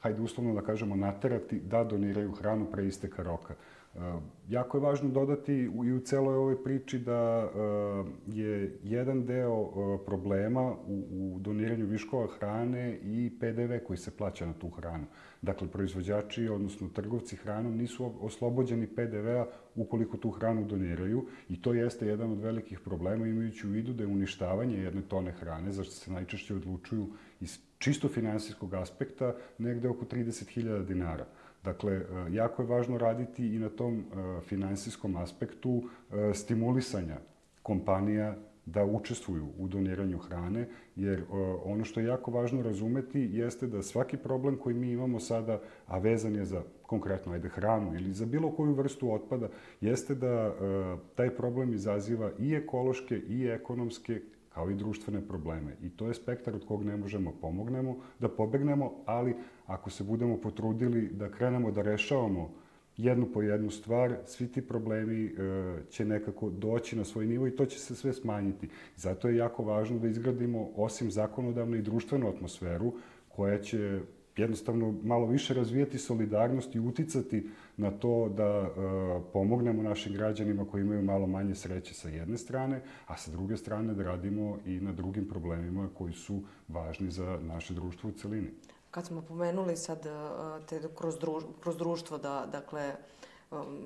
hajde 0.00 0.22
uslovno 0.22 0.54
da 0.54 0.62
kažemo, 0.62 0.96
naterati 0.96 1.60
da 1.60 1.84
doniraju 1.84 2.32
hranu 2.32 2.66
pre 2.72 2.86
isteka 2.86 3.22
roka. 3.22 3.54
Uh, 3.98 4.22
jako 4.48 4.76
je 4.76 4.80
važno 4.80 5.08
dodati 5.08 5.54
i 5.54 5.92
u 5.92 6.00
celoj 6.00 6.36
ovoj 6.36 6.62
priči 6.64 6.98
da 6.98 7.50
uh, 7.50 8.06
je 8.26 8.78
jedan 8.82 9.26
deo 9.26 9.60
uh, 9.60 10.00
problema 10.06 10.72
u, 10.86 11.06
u 11.10 11.38
doniranju 11.38 11.86
viškova 11.86 12.26
hrane 12.38 12.98
i 13.02 13.32
PDV 13.40 13.86
koji 13.86 13.96
se 13.96 14.16
plaća 14.16 14.46
na 14.46 14.52
tu 14.52 14.70
hranu. 14.70 15.04
Dakle, 15.42 15.68
proizvođači, 15.68 16.48
odnosno 16.48 16.88
trgovci 16.88 17.36
hranom, 17.36 17.76
nisu 17.76 18.12
oslobođeni 18.20 18.86
PDV-a 18.86 19.46
ukoliko 19.74 20.16
tu 20.16 20.30
hranu 20.30 20.64
doniraju 20.64 21.26
i 21.48 21.62
to 21.62 21.74
jeste 21.74 22.06
jedan 22.06 22.32
od 22.32 22.40
velikih 22.40 22.80
problema 22.80 23.26
imajući 23.26 23.66
u 23.66 23.70
vidu 23.70 23.92
da 23.92 24.02
je 24.02 24.08
uništavanje 24.08 24.78
jedne 24.78 25.02
tone 25.02 25.32
hrane, 25.32 25.72
zašto 25.72 25.92
se 25.92 26.12
najčešće 26.12 26.54
odlučuju 26.54 27.06
iz 27.40 27.58
čisto 27.78 28.08
finansijskog 28.08 28.74
aspekta, 28.74 29.34
negde 29.58 29.88
oko 29.88 30.04
30.000 30.04 30.84
dinara. 30.84 31.26
Dakle, 31.64 31.92
e, 31.92 32.04
jako 32.30 32.62
je 32.62 32.68
važno 32.68 32.98
raditi 32.98 33.54
i 33.54 33.58
na 33.58 33.68
tom 33.68 33.98
e, 33.98 34.40
finansijskom 34.40 35.16
aspektu 35.16 35.82
e, 35.82 36.34
stimulisanja 36.34 37.16
kompanija 37.62 38.36
da 38.66 38.84
učestvuju 38.84 39.46
u 39.58 39.68
doniranju 39.68 40.18
hrane, 40.18 40.68
jer 40.96 41.22
ono 41.64 41.84
što 41.84 42.00
je 42.00 42.06
jako 42.06 42.30
važno 42.30 42.62
razumeti 42.62 43.20
jeste 43.32 43.66
da 43.66 43.82
svaki 43.82 44.16
problem 44.16 44.56
koji 44.56 44.74
mi 44.74 44.90
imamo 44.90 45.20
sada, 45.20 45.60
a 45.86 45.98
vezan 45.98 46.34
je 46.34 46.44
za 46.44 46.62
konkretno 46.82 47.32
ajde 47.32 47.48
hranu 47.48 47.94
ili 47.94 48.12
za 48.12 48.26
bilo 48.26 48.50
koju 48.50 48.74
vrstu 48.74 49.12
otpada, 49.12 49.48
jeste 49.80 50.14
da 50.14 50.54
taj 51.14 51.30
problem 51.36 51.74
izaziva 51.74 52.30
i 52.38 52.54
ekološke 52.54 53.16
i 53.28 53.46
ekonomske 53.46 54.20
kao 54.58 54.70
i 54.70 54.74
društvene 54.74 55.20
probleme. 55.28 55.76
I 55.82 55.90
to 55.90 56.08
je 56.08 56.14
spektar 56.14 56.54
od 56.54 56.66
kog 56.66 56.84
ne 56.84 56.96
možemo 56.96 57.32
pomognemo, 57.40 57.96
da 58.18 58.28
pobegnemo, 58.28 58.92
ali 59.06 59.36
ako 59.68 59.90
se 59.90 60.04
budemo 60.04 60.36
potrudili 60.36 61.08
da 61.08 61.30
krenemo 61.30 61.70
da 61.70 61.82
rešavamo 61.82 62.50
jednu 62.96 63.26
po 63.34 63.42
jednu 63.42 63.70
stvar, 63.70 64.16
svi 64.26 64.48
ti 64.48 64.62
problemi 64.62 65.24
e, 65.24 65.30
će 65.90 66.04
nekako 66.04 66.50
doći 66.50 66.96
na 66.96 67.04
svoj 67.04 67.26
nivo 67.26 67.46
i 67.46 67.56
to 67.56 67.66
će 67.66 67.78
se 67.78 67.94
sve 67.94 68.12
smanjiti. 68.12 68.68
Zato 68.96 69.28
je 69.28 69.36
jako 69.36 69.64
važno 69.64 69.98
da 69.98 70.08
izgradimo, 70.08 70.70
osim 70.76 71.10
zakonodavnu 71.10 71.76
i 71.76 71.82
društvenu 71.82 72.28
atmosferu, 72.28 72.92
koja 73.28 73.58
će 73.58 74.00
jednostavno 74.36 74.94
malo 75.02 75.26
više 75.26 75.54
razvijati 75.54 75.98
solidarnost 75.98 76.74
i 76.74 76.80
uticati 76.80 77.50
na 77.76 77.90
to 77.90 78.28
da 78.28 78.44
e, 78.44 78.70
pomognemo 79.32 79.82
našim 79.82 80.12
građanima 80.12 80.64
koji 80.64 80.82
imaju 80.82 81.02
malo 81.02 81.26
manje 81.26 81.54
sreće 81.54 81.94
sa 81.94 82.08
jedne 82.08 82.38
strane, 82.38 82.82
a 83.06 83.16
sa 83.16 83.30
druge 83.30 83.56
strane 83.56 83.94
da 83.94 84.02
radimo 84.02 84.58
i 84.66 84.80
na 84.80 84.92
drugim 84.92 85.28
problemima 85.28 85.88
koji 85.94 86.12
su 86.12 86.42
važni 86.68 87.10
za 87.10 87.38
naše 87.42 87.74
društvo 87.74 88.10
u 88.10 88.12
celini. 88.12 88.50
Kad 88.98 89.06
smo 89.06 89.22
pomenuli 89.22 89.76
sad 89.76 90.06
e, 90.06 90.10
te 90.66 90.80
kroz, 90.94 91.18
druž, 91.18 91.44
kroz 91.60 91.76
društvo 91.76 92.18
da, 92.18 92.46
dakle, 92.52 92.94
um, 93.50 93.82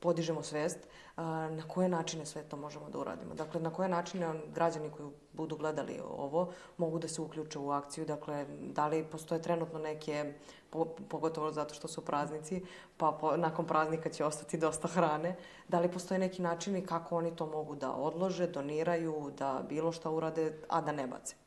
podižemo 0.00 0.42
svest, 0.42 0.78
uh, 0.78 1.22
na 1.50 1.62
koje 1.68 1.88
načine 1.88 2.26
sve 2.26 2.42
to 2.42 2.56
možemo 2.56 2.90
da 2.90 2.98
uradimo. 2.98 3.34
Dakle, 3.34 3.60
na 3.60 3.70
koje 3.70 3.88
načine 3.88 4.34
građani 4.54 4.90
koji 4.90 5.10
budu 5.32 5.56
gledali 5.56 6.00
ovo 6.18 6.52
mogu 6.78 6.98
da 6.98 7.08
se 7.08 7.22
uključe 7.22 7.58
u 7.58 7.70
akciju, 7.70 8.06
dakle, 8.06 8.46
da 8.60 8.86
li 8.86 9.04
postoje 9.04 9.42
trenutno 9.42 9.78
neke, 9.78 10.34
po, 10.70 10.84
pogotovo 11.08 11.50
zato 11.50 11.74
što 11.74 11.88
su 11.88 12.04
praznici, 12.04 12.62
pa 12.96 13.12
po, 13.20 13.36
nakon 13.36 13.66
praznika 13.66 14.10
će 14.10 14.24
ostati 14.24 14.58
dosta 14.58 14.88
hrane, 14.88 15.36
da 15.68 15.80
li 15.80 15.92
postoje 15.92 16.18
neki 16.18 16.42
načini 16.42 16.86
kako 16.86 17.16
oni 17.16 17.36
to 17.36 17.46
mogu 17.46 17.74
da 17.74 17.92
odlože, 17.92 18.46
doniraju, 18.46 19.32
da 19.38 19.64
bilo 19.68 19.92
šta 19.92 20.10
urade, 20.10 20.58
a 20.68 20.80
da 20.80 20.92
ne 20.92 21.06
bace? 21.06 21.41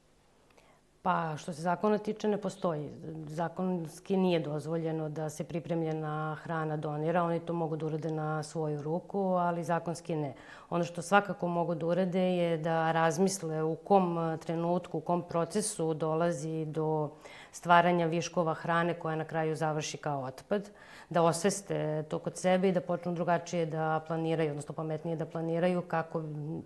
Pa, 1.05 1.38
što 1.38 1.53
se 1.53 1.62
zakona 1.62 1.97
tiče, 1.97 2.27
ne 2.27 2.38
postoji. 2.41 2.89
Zakonski 3.27 4.17
nije 4.17 4.39
dozvoljeno 4.39 5.09
da 5.09 5.29
se 5.29 5.43
pripremljena 5.43 6.38
hrana 6.43 6.77
donira. 6.77 7.24
Oni 7.24 7.39
to 7.39 7.53
mogu 7.53 7.75
da 7.75 7.85
urade 7.85 8.12
na 8.12 8.43
svoju 8.43 8.81
ruku, 8.81 9.19
ali 9.19 9.63
zakonski 9.63 10.15
ne. 10.15 10.33
Ono 10.69 10.83
što 10.83 11.01
svakako 11.01 11.47
mogu 11.47 11.75
da 11.75 11.85
urade 11.85 12.24
je 12.38 12.57
da 12.57 12.91
razmisle 12.91 13.63
u 13.63 13.75
kom 13.75 14.17
trenutku, 14.45 14.97
u 14.97 15.01
kom 15.01 15.21
procesu 15.29 15.93
dolazi 15.93 16.65
do 16.65 17.12
stvaranja 17.51 18.05
viškova 18.05 18.53
hrane 18.53 18.93
koja 19.00 19.15
na 19.15 19.25
kraju 19.25 19.55
završi 19.55 19.97
kao 19.97 20.24
otpad, 20.24 20.69
da 21.09 21.24
osveste 21.24 22.03
to 22.09 22.19
kod 22.19 22.38
sebe 22.38 22.69
i 22.69 22.71
da 22.71 22.81
počnu 22.81 23.13
drugačije 23.13 23.65
da 23.65 24.01
planiraju, 24.07 24.50
odnosno 24.50 24.75
pametnije 24.75 25.17
da 25.17 25.25
planiraju 25.25 25.81
kako 25.81 26.24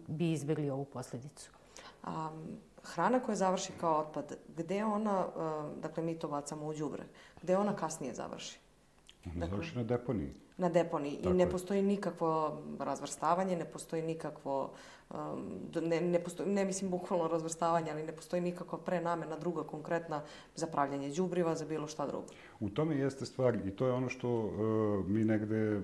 bi 0.08 0.32
izbegli 0.32 0.70
ovu 0.70 0.86
posledicu. 0.86 1.52
Um, 2.08 2.60
hrana 2.84 3.20
koja 3.20 3.36
završi 3.36 3.72
kao 3.80 4.00
otpad, 4.00 4.38
gde 4.58 4.84
ona, 4.84 5.26
uh, 5.26 5.82
dakle 5.82 6.04
mi 6.04 6.20
to 6.20 6.28
bacamo 6.28 6.68
u 6.68 6.74
đubre, 6.74 7.04
gde 7.42 7.58
ona 7.58 7.76
kasnije 7.76 8.14
završi? 8.14 8.60
Ona 9.26 9.34
dakle, 9.40 9.50
završi 9.50 9.78
na 9.78 9.84
deponiji. 9.84 10.34
Na 10.58 10.70
deponiji. 10.70 11.18
Tako 11.18 11.30
I 11.30 11.34
ne 11.38 11.44
je. 11.44 11.50
postoji 11.50 11.82
nikakvo 11.82 12.62
razvrstavanje, 12.80 13.56
ne 13.56 13.66
postoji 13.66 14.02
nikakvo, 14.02 14.72
ne, 15.82 16.02
ne, 16.02 16.20
postoji, 16.20 16.50
ne 16.50 16.66
mislim 16.66 16.92
bukvalno 16.92 17.28
razvrstavanje, 17.28 17.92
ali 17.92 18.04
ne 18.04 18.12
postoji 18.12 18.42
nikakva 18.42 18.78
prenamena 18.78 19.38
druga 19.38 19.64
konkretna 19.64 20.22
za 20.56 20.68
pravljanje 20.68 21.10
đubriva, 21.10 21.56
za 21.56 21.66
bilo 21.66 21.88
šta 21.88 22.08
drugo. 22.08 22.28
U 22.60 22.70
tome 22.70 22.96
jeste 22.96 23.26
stvar 23.26 23.56
i 23.56 23.72
to 23.72 23.88
je 23.88 23.94
ono 23.94 24.10
što 24.10 24.40
uh, 24.40 25.08
mi 25.08 25.24
negde 25.24 25.82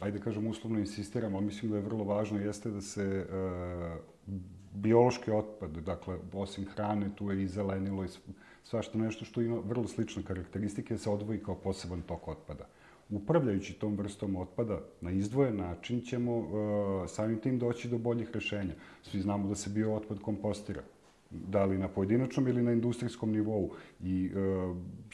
ajde 0.00 0.20
kažem 0.20 0.46
uslovno 0.46 0.78
insistiramo, 0.78 1.36
ali 1.36 1.46
mislim 1.46 1.70
da 1.70 1.76
je 1.76 1.82
vrlo 1.82 2.04
važno, 2.04 2.38
jeste 2.38 2.70
da 2.70 2.80
se 2.80 3.26
uh, 4.26 4.34
biološki 4.72 5.30
otpad, 5.30 5.70
dakle, 5.70 6.16
osim 6.32 6.66
hrane, 6.74 7.10
tu 7.16 7.30
je 7.30 7.42
i 7.42 7.48
zelenilo 7.48 8.04
i 8.04 8.08
svašta 8.62 8.98
nešto 8.98 9.24
što 9.24 9.40
ima 9.40 9.56
vrlo 9.64 9.88
slične 9.88 10.22
karakteristike, 10.22 10.98
se 10.98 11.10
odvoji 11.10 11.42
kao 11.42 11.54
poseban 11.54 12.02
tok 12.02 12.28
otpada. 12.28 12.66
Upravljajući 13.10 13.72
tom 13.72 13.96
vrstom 13.96 14.36
otpada 14.36 14.80
na 15.00 15.10
izdvojen 15.10 15.56
način 15.56 16.00
ćemo 16.00 16.36
uh, 16.36 16.46
samim 17.08 17.38
tim 17.38 17.58
doći 17.58 17.88
do 17.88 17.98
boljih 17.98 18.30
rešenja. 18.34 18.74
Svi 19.02 19.20
znamo 19.20 19.48
da 19.48 19.54
se 19.54 19.70
bio 19.70 19.94
otpad 19.94 20.18
kompostira 20.18 20.82
da 21.32 21.64
li 21.64 21.78
na 21.78 21.88
pojedinačnom 21.88 22.48
ili 22.48 22.62
na 22.62 22.72
industrijskom 22.72 23.32
nivou. 23.32 23.70
I 24.02 24.26
e, 24.26 24.38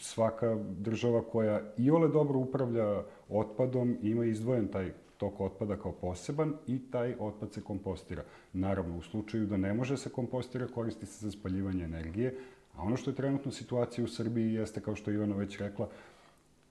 svaka 0.00 0.59
država 0.79 1.23
koja 1.23 1.61
i 1.77 1.91
ole 1.91 2.09
dobro 2.09 2.38
upravlja 2.38 3.03
otpadom 3.29 3.97
ima 4.03 4.25
izdvojen 4.25 4.69
taj 4.69 4.93
tok 5.18 5.40
otpada 5.40 5.76
kao 5.76 5.92
poseban 5.92 6.54
i 6.66 6.78
taj 6.90 7.14
otpad 7.18 7.52
se 7.52 7.60
kompostira. 7.60 8.25
Naravno, 8.52 8.98
u 8.98 9.02
slučaju 9.02 9.46
da 9.46 9.56
ne 9.56 9.75
može 9.75 9.96
se 9.96 10.10
kompostira, 10.10 10.66
koristi 10.66 11.06
se 11.06 11.26
za 11.26 11.30
spaljivanje 11.30 11.84
energije, 11.84 12.38
a 12.76 12.82
ono 12.82 12.96
što 12.96 13.10
je 13.10 13.14
trenutno 13.14 13.52
situacija 13.52 14.04
u 14.04 14.08
Srbiji 14.08 14.54
jeste, 14.54 14.80
kao 14.80 14.96
što 14.96 15.10
je 15.10 15.14
Ivana 15.14 15.37
već 15.37 15.58
rekla, 15.58 15.88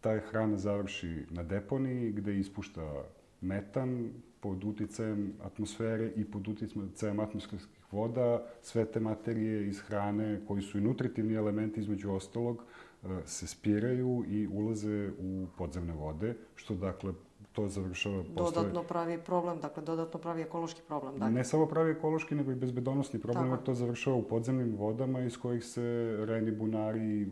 ta 0.02 0.20
hrana 0.20 0.58
završi 0.58 1.26
na 1.30 1.44
deponiji 1.44 2.12
gde 2.12 2.38
ispušta 2.38 3.04
metan 3.42 4.10
pod 4.40 4.64
uticajem 4.64 5.34
atmosfere 5.44 6.12
i 6.16 6.26
pod 6.26 6.48
uticajem 6.48 7.20
atmosferskih 7.20 7.78
voda, 7.92 8.46
sve 8.62 8.86
te 8.86 9.00
materije 9.00 9.68
iz 9.68 9.80
hrane 9.80 10.42
koji 10.48 10.62
su 10.62 10.78
i 10.78 10.82
nutritivni 10.82 11.34
elementi 11.34 11.80
između 11.80 12.12
ostalog, 12.12 12.64
e, 13.04 13.08
se 13.26 13.48
spiraju 13.48 14.24
i 14.28 14.48
ulaze 14.48 15.10
u 15.20 15.48
podzemne 15.58 15.94
vode, 15.94 16.36
što 16.56 16.76
dakle 16.76 17.14
to 17.58 17.68
završava 17.68 18.24
postoje... 18.24 18.52
Dodatno 18.52 18.84
pravi 18.84 19.18
problem, 19.18 19.60
dakle 19.60 19.84
dodatno 19.84 20.20
pravi 20.20 20.42
ekološki 20.42 20.82
problem. 20.88 21.14
Dakle. 21.14 21.32
Ne 21.32 21.44
samo 21.44 21.66
pravi 21.66 21.92
ekološki, 21.92 22.36
nego 22.36 22.52
i 22.52 22.56
bezbedonosni 22.56 23.20
problem, 23.20 23.50
jer 23.50 23.64
to 23.64 23.74
završava 23.74 24.16
u 24.16 24.22
podzemnim 24.22 24.76
vodama 24.78 25.20
iz 25.20 25.38
kojih 25.38 25.66
se 25.66 26.16
reni 26.28 26.52
bunari, 26.52 27.22
e, 27.22 27.28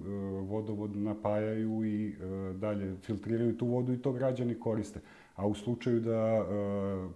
vodovod 0.50 0.98
napajaju 0.98 1.86
i 1.86 2.10
e, 2.10 2.54
dalje 2.54 2.96
filtriraju 3.02 3.58
tu 3.58 3.68
vodu 3.68 3.94
i 3.94 4.02
to 4.02 4.12
građani 4.12 4.60
koriste. 4.60 5.00
A 5.36 5.48
u 5.48 5.54
slučaju 5.54 6.00
da 6.00 6.18
e, 6.18 6.44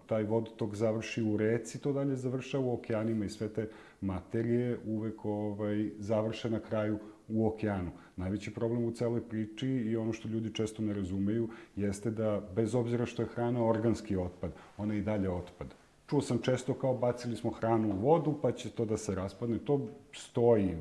taj 0.06 0.24
vodotok 0.24 0.76
završi 0.76 1.24
u 1.24 1.38
reci, 1.38 1.82
to 1.82 1.94
dalje 1.94 2.16
završava 2.16 2.64
u 2.66 2.74
okeanima 2.74 3.26
i 3.26 3.30
sve 3.30 3.48
te 3.48 3.70
materije 4.02 4.80
uvek 4.86 5.26
ovaj, 5.26 5.90
završe 6.00 6.50
na 6.50 6.60
kraju 6.60 7.00
u 7.30 7.48
okeanu. 7.48 7.92
Najveći 8.16 8.54
problem 8.54 8.86
u 8.86 8.92
celoj 8.92 9.30
priči 9.30 9.68
i 9.68 9.98
ono 9.98 10.14
što 10.14 10.28
ljudi 10.28 10.54
često 10.54 10.82
ne 10.82 10.94
razumeju 10.94 11.50
jeste 11.76 12.12
da 12.12 12.42
bez 12.56 12.76
obzira 12.76 13.06
što 13.06 13.22
je 13.22 13.28
hrana 13.28 13.66
organski 13.66 14.18
otpad, 14.18 14.52
ona 14.78 14.96
i 14.96 15.02
dalje 15.02 15.30
otpad. 15.30 15.68
Čuo 16.08 16.22
sam 16.22 16.40
često 16.42 16.74
kao 16.74 16.98
bacili 16.98 17.36
smo 17.36 17.52
hranu 17.52 17.90
u 17.90 18.00
vodu 18.00 18.40
pa 18.42 18.52
će 18.52 18.70
to 18.70 18.86
da 18.86 18.98
se 18.98 19.16
raspadne. 19.16 19.58
To 19.58 19.88
stoji 20.12 20.76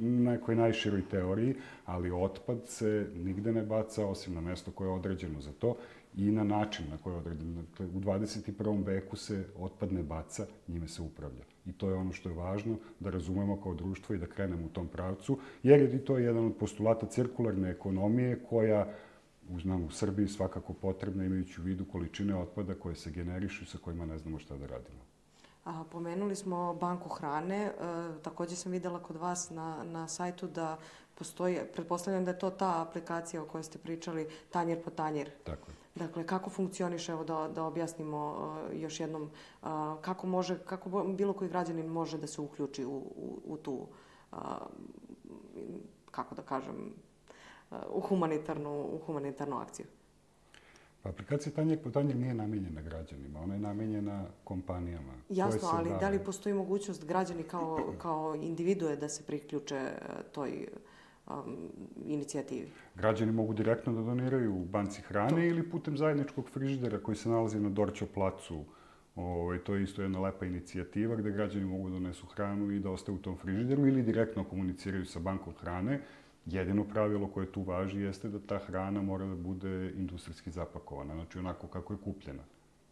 u 0.00 0.04
nekoj 0.04 0.56
najširoj 0.56 1.02
teoriji, 1.10 1.54
ali 1.84 2.10
otpad 2.10 2.58
se 2.66 3.06
nigde 3.14 3.52
ne 3.52 3.62
baca 3.62 4.06
osim 4.06 4.34
na 4.34 4.40
mesto 4.40 4.70
koje 4.70 4.88
je 4.88 4.92
određeno 4.92 5.40
za 5.40 5.52
to 5.52 5.76
i 6.16 6.30
na 6.30 6.44
način 6.44 6.86
na 6.90 6.96
koji 6.96 7.14
je 7.14 7.18
određeno. 7.18 7.62
Dakle, 7.62 7.86
u 7.86 8.00
21. 8.00 8.86
veku 8.86 9.16
se 9.16 9.44
otpad 9.58 9.92
ne 9.92 10.02
baca, 10.02 10.46
njime 10.68 10.88
se 10.88 11.02
upravlja. 11.02 11.51
I 11.66 11.72
to 11.72 11.88
je 11.88 11.94
ono 11.94 12.12
što 12.12 12.28
je 12.28 12.34
važno 12.34 12.76
da 13.00 13.10
razumemo 13.10 13.60
kao 13.62 13.74
društvo 13.74 14.14
i 14.14 14.18
da 14.18 14.26
krenemo 14.26 14.66
u 14.66 14.68
tom 14.68 14.88
pravcu, 14.88 15.38
jer 15.62 15.80
je 15.80 16.04
to 16.04 16.18
jedan 16.18 16.46
od 16.46 16.56
postulata 16.56 17.06
cirkularne 17.06 17.70
ekonomije 17.70 18.40
koja 18.48 18.86
znam, 19.60 19.84
u 19.84 19.90
Srbiji 19.90 20.28
svakako 20.28 20.72
potrebna 20.72 21.24
imajući 21.24 21.60
u 21.60 21.64
vidu 21.64 21.84
količine 21.84 22.36
otpada 22.36 22.74
koje 22.74 22.94
se 22.94 23.10
generišu 23.10 23.66
sa 23.66 23.78
kojima 23.78 24.06
ne 24.06 24.18
znamo 24.18 24.38
šta 24.38 24.56
da 24.56 24.66
radimo. 24.66 25.00
A, 25.64 25.84
pomenuli 25.90 26.36
smo 26.36 26.74
banku 26.74 27.08
hrane. 27.08 27.56
E, 27.56 27.72
takođe 28.22 28.56
sam 28.56 28.72
videla 28.72 29.02
kod 29.02 29.16
vas 29.16 29.50
na, 29.50 29.84
na 29.84 30.08
sajtu 30.08 30.46
da 30.46 30.78
postoji, 31.14 31.58
pretpostavljam 31.74 32.24
da 32.24 32.30
je 32.30 32.38
to 32.38 32.50
ta 32.50 32.82
aplikacija 32.82 33.42
o 33.42 33.46
kojoj 33.46 33.64
ste 33.64 33.78
pričali, 33.78 34.28
tanjer 34.50 34.82
po 34.84 34.90
tanjer. 34.90 35.30
Tako 35.44 35.70
je. 35.70 35.81
Dakle, 35.94 36.26
kako 36.26 36.50
funkcioniše, 36.50 37.12
evo 37.12 37.24
da, 37.24 37.50
da 37.54 37.64
objasnimo 37.64 38.18
uh, 38.70 38.80
još 38.80 39.00
jednom, 39.00 39.22
uh, 39.22 39.68
kako, 40.00 40.26
može, 40.26 40.58
kako 40.58 41.04
bilo 41.04 41.32
koji 41.32 41.50
građanin 41.50 41.86
može 41.86 42.18
da 42.18 42.26
se 42.26 42.40
uključi 42.40 42.84
u, 42.84 42.96
u, 42.96 43.40
u 43.44 43.56
tu, 43.56 43.86
uh, 44.32 44.38
kako 46.10 46.34
da 46.34 46.42
kažem, 46.42 46.92
uh, 47.70 47.76
u, 47.90 48.00
humanitarnu, 48.00 48.88
u 48.92 48.98
humanitarnu 49.06 49.56
akciju? 49.56 49.86
Pa 51.02 51.08
aplikacija 51.08 51.52
Tanjeg 51.52 51.82
po 51.82 51.90
Tanjeg 51.90 52.16
nije 52.16 52.34
namenjena 52.34 52.80
građanima, 52.82 53.40
ona 53.40 53.54
je 53.54 53.60
namenjena 53.60 54.24
kompanijama. 54.44 55.12
Jasno, 55.28 55.68
ali 55.72 55.90
da 56.00 56.08
li 56.08 56.24
postoji 56.24 56.54
mogućnost 56.54 57.04
građani 57.04 57.42
kao, 57.42 57.94
kao 57.98 58.34
individue 58.34 58.96
da 58.96 59.08
se 59.08 59.22
priključe 59.22 59.90
uh, 59.92 60.32
toj 60.32 60.68
um, 61.26 61.70
inicijativi. 62.06 62.68
Građani 62.94 63.32
mogu 63.32 63.54
direktno 63.54 63.92
da 63.92 64.02
doniraju 64.02 64.54
u 64.54 64.64
banci 64.64 65.02
hrane 65.02 65.30
to. 65.30 65.38
ili 65.38 65.70
putem 65.70 65.96
zajedničkog 65.96 66.48
frižidera 66.48 66.98
koji 66.98 67.16
se 67.16 67.28
nalazi 67.28 67.60
na 67.60 67.70
Dorćo 67.70 68.06
placu. 68.14 68.64
Ovaj, 69.16 69.58
to 69.58 69.74
je 69.74 69.82
isto 69.82 70.02
jedna 70.02 70.20
lepa 70.20 70.46
inicijativa 70.46 71.16
gde 71.16 71.30
građani 71.30 71.64
mogu 71.64 71.88
da 71.88 71.92
donesu 71.92 72.26
hranu 72.26 72.70
i 72.72 72.80
da 72.80 72.90
ostaju 72.90 73.16
u 73.16 73.22
tom 73.22 73.36
frižideru 73.36 73.86
ili 73.86 74.02
direktno 74.02 74.44
komuniciraju 74.44 75.06
sa 75.06 75.18
bankom 75.18 75.54
hrane. 75.54 76.00
Jedino 76.46 76.84
pravilo 76.84 77.26
koje 77.26 77.52
tu 77.52 77.62
važi 77.62 78.00
jeste 78.00 78.28
da 78.28 78.38
ta 78.38 78.58
hrana 78.58 79.02
mora 79.02 79.26
da 79.26 79.34
bude 79.34 79.92
industrijski 79.96 80.50
zapakovana, 80.50 81.14
znači 81.14 81.38
onako 81.38 81.66
kako 81.66 81.92
je 81.92 81.98
kupljena. 82.04 82.42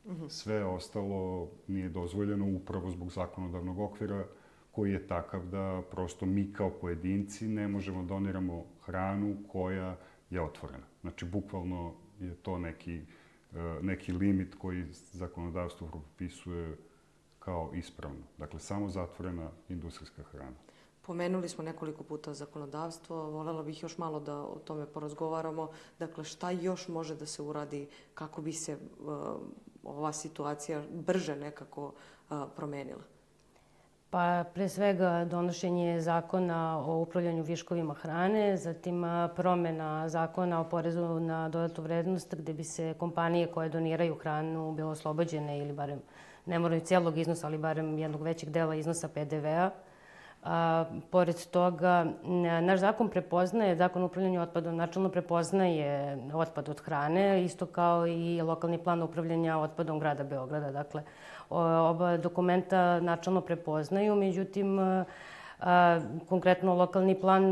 Mhm. 0.07 0.27
Sve 0.29 0.65
ostalo 0.65 1.49
nije 1.67 1.89
dozvoljeno 1.89 2.57
upravo 2.57 2.91
zbog 2.91 3.11
zakonodavnog 3.11 3.79
okvira 3.79 4.25
koji 4.73 4.93
je 4.93 5.07
takav 5.07 5.47
da 5.47 5.83
prosto 5.91 6.27
mi 6.27 6.53
kao 6.53 6.71
pojedinci 6.71 7.49
ne 7.49 7.69
možemo 7.69 8.03
doniramo 8.03 8.65
hranu 8.85 9.37
koja 9.49 9.97
je 10.31 10.43
otvorena. 10.43 10.87
Znači, 11.01 11.25
bukvalno 11.25 11.95
je 12.21 12.35
to 12.35 12.59
neki, 12.59 12.97
e, 12.97 13.03
neki 13.83 14.13
limit 14.13 14.55
koji 14.55 14.85
zakonodavstvo 14.93 15.87
propisuje 15.87 16.77
kao 17.39 17.71
ispravno. 17.75 18.23
Dakle, 18.39 18.61
samo 18.61 18.89
zatvorena 18.89 19.51
industrijska 19.69 20.23
hrana. 20.23 20.57
Pomenuli 21.03 21.49
smo 21.49 21.65
nekoliko 21.65 22.05
puta 22.05 22.35
zakonodavstvo, 22.35 23.31
volela 23.31 23.63
bih 23.63 23.83
još 23.83 23.99
malo 23.99 24.21
da 24.21 24.43
o 24.43 24.59
tome 24.65 24.87
porazgovaramo. 24.87 25.71
Dakle, 25.99 26.25
šta 26.25 26.51
još 26.51 26.89
može 26.89 27.17
da 27.17 27.27
se 27.27 27.43
uradi 27.43 27.89
kako 28.15 28.43
bi 28.43 28.53
se 28.53 28.75
uh, 28.75 29.09
ova 29.83 30.13
situacija 30.13 30.85
brže 30.91 31.37
nekako 31.37 31.85
uh, 31.85 32.43
promenila? 32.57 33.03
Pa 34.11 34.45
pre 34.55 34.69
svega 34.69 35.25
donošenje 35.25 36.01
zakona 36.01 36.79
o 36.87 36.99
upravljanju 36.99 37.43
viškovima 37.43 37.95
hrane, 37.95 38.57
zatim 38.57 39.05
promena 39.37 40.09
zakona 40.09 40.61
o 40.61 40.65
porezu 40.65 41.21
na 41.21 41.49
dodatu 41.49 41.83
vrednost 41.83 42.35
gde 42.35 42.53
bi 42.53 42.65
se 42.65 42.95
kompanije 42.99 43.47
koje 43.47 43.69
doniraju 43.69 44.15
hranu 44.15 44.73
bilo 44.73 44.91
oslobođene 44.91 45.59
ili 45.59 45.73
barem 45.73 46.01
ne 46.47 46.59
moraju 46.59 46.81
cijelog 46.81 47.19
iznosa, 47.19 47.47
ali 47.47 47.59
barem 47.59 47.99
jednog 47.99 48.23
većeg 48.23 48.51
dela 48.51 48.75
iznosa 48.75 49.09
PDV-a. 49.09 49.71
A, 50.43 50.85
pored 51.11 51.37
toga, 51.53 52.07
naš 52.63 52.81
zakon 52.81 53.09
prepoznaje, 53.09 53.77
zakon 53.77 54.03
o 54.03 54.07
upravljanju 54.07 54.41
otpadom 54.41 54.77
načalno 54.77 55.09
prepoznaje 55.09 56.19
otpad 56.35 56.69
od 56.69 56.81
hrane, 56.81 57.45
isto 57.45 57.67
kao 57.67 58.07
i 58.07 58.43
lokalni 58.43 58.79
plan 58.79 59.03
upravljanja 59.03 59.59
otpadom 59.59 59.99
grada 59.99 60.25
Beograda. 60.25 60.73
Dakle, 60.73 61.03
oba 61.51 62.17
dokumenta 62.17 63.01
načalno 63.01 63.41
prepoznaju, 63.41 64.15
međutim, 64.15 64.79
konkretno, 66.29 66.75
lokalni 66.75 67.21
plan 67.21 67.43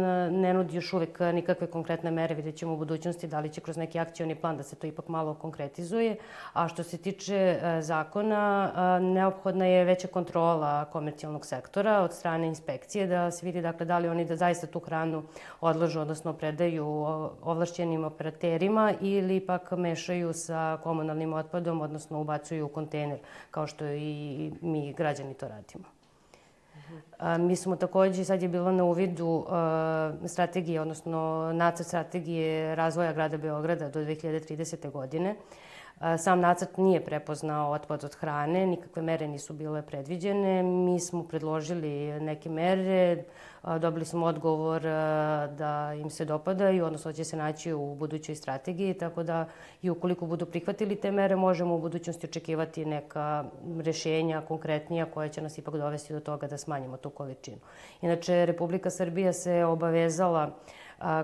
ne 0.41 0.55
nudi 0.55 0.77
još 0.77 0.93
uvek 0.93 1.21
nikakve 1.21 1.67
konkretne 1.67 2.11
mere, 2.11 2.35
vidjet 2.35 2.57
ćemo 2.57 2.73
u 2.73 2.77
budućnosti 2.77 3.27
da 3.27 3.41
li 3.41 3.49
će 3.49 3.61
kroz 3.61 3.77
neki 3.77 3.99
akcioni 3.99 4.35
plan 4.35 4.57
da 4.57 4.63
se 4.63 4.77
to 4.77 4.87
ipak 4.87 5.09
malo 5.09 5.35
konkretizuje. 5.35 6.17
A 6.53 6.69
što 6.69 6.83
se 6.83 6.99
tiče 6.99 7.61
zakona, 7.81 8.71
neophodna 9.01 9.67
je 9.67 9.85
veća 9.85 10.09
kontrola 10.09 10.85
komercijalnog 10.85 11.47
sektora 11.47 12.01
od 12.01 12.13
strane 12.13 12.47
inspekcije 12.47 13.07
da 13.07 13.31
se 13.31 13.47
vidi 13.47 13.63
dakle, 13.63 13.87
da 13.87 13.99
li 13.99 14.09
oni 14.09 14.25
da 14.25 14.37
zaista 14.37 14.67
tu 14.67 14.81
hranu 14.81 15.23
odlažu, 15.61 16.01
odnosno 16.01 16.33
predaju 16.33 16.87
ovlašćenim 17.43 18.05
operaterima 18.05 18.95
ili 19.01 19.37
ipak 19.37 19.71
mešaju 19.71 20.33
sa 20.33 20.79
komunalnim 20.83 21.33
otpadom, 21.33 21.81
odnosno 21.81 22.21
ubacuju 22.21 22.67
u 22.67 22.69
kontejner, 22.69 23.19
kao 23.51 23.67
što 23.67 23.85
i 23.85 24.53
mi 24.61 24.93
građani 24.93 25.35
to 25.35 25.49
radimo. 25.49 25.98
Mi 27.39 27.57
smo 27.57 27.77
takođe, 27.77 28.25
sad 28.25 28.43
je 28.43 28.49
bilo 28.49 28.73
na 28.73 28.85
uvidu 28.85 29.47
strategije, 30.27 30.81
odnosno 30.81 31.51
nacrt 31.55 31.87
strategije 31.87 32.75
razvoja 32.75 33.13
grada 33.13 33.37
Beograda 33.37 33.89
do 33.89 34.01
2030. 34.01 34.91
godine. 34.91 35.37
Sam 36.19 36.41
nacrt 36.41 36.77
nije 36.77 37.05
prepoznao 37.05 37.73
otpad 37.73 38.05
od 38.05 38.15
hrane, 38.15 38.67
nikakve 38.67 39.03
mere 39.03 39.29
nisu 39.29 39.53
bile 39.53 39.83
predviđene. 39.83 40.63
Mi 40.63 41.01
smo 41.01 41.23
predložili 41.23 42.21
neke 42.21 42.49
mere, 42.49 43.25
dobili 43.81 44.05
smo 44.05 44.27
odgovor 44.27 44.83
da 45.51 45.93
im 46.01 46.11
se 46.11 46.25
dopadaju, 46.25 46.85
odnosno 46.85 47.11
da 47.11 47.17
će 47.17 47.25
se 47.25 47.37
naći 47.37 47.73
u 47.73 47.95
budućoj 47.95 48.35
strategiji, 48.35 48.95
tako 48.95 49.23
da 49.23 49.47
i 49.83 49.91
ukoliko 49.91 50.27
budu 50.27 50.47
prihvatili 50.47 50.97
te 50.97 51.11
mere, 51.11 51.37
možemo 51.37 51.75
u 51.75 51.81
budućnosti 51.81 52.27
očekivati 52.27 52.85
neka 52.85 53.45
rešenja 53.81 54.43
konkretnija 54.49 55.07
koja 55.07 55.29
će 55.29 55.43
nas 55.43 55.59
ipak 55.59 55.75
dovesti 55.75 56.13
do 56.13 56.21
toga 56.21 56.47
da 56.47 56.59
smanjimo 56.59 56.97
tu 56.97 57.11
količinu. 57.11 57.59
Inače, 58.03 58.47
Republika 58.47 58.91
Srbija 58.91 59.33
se 59.33 59.65
obavezala 59.65 60.51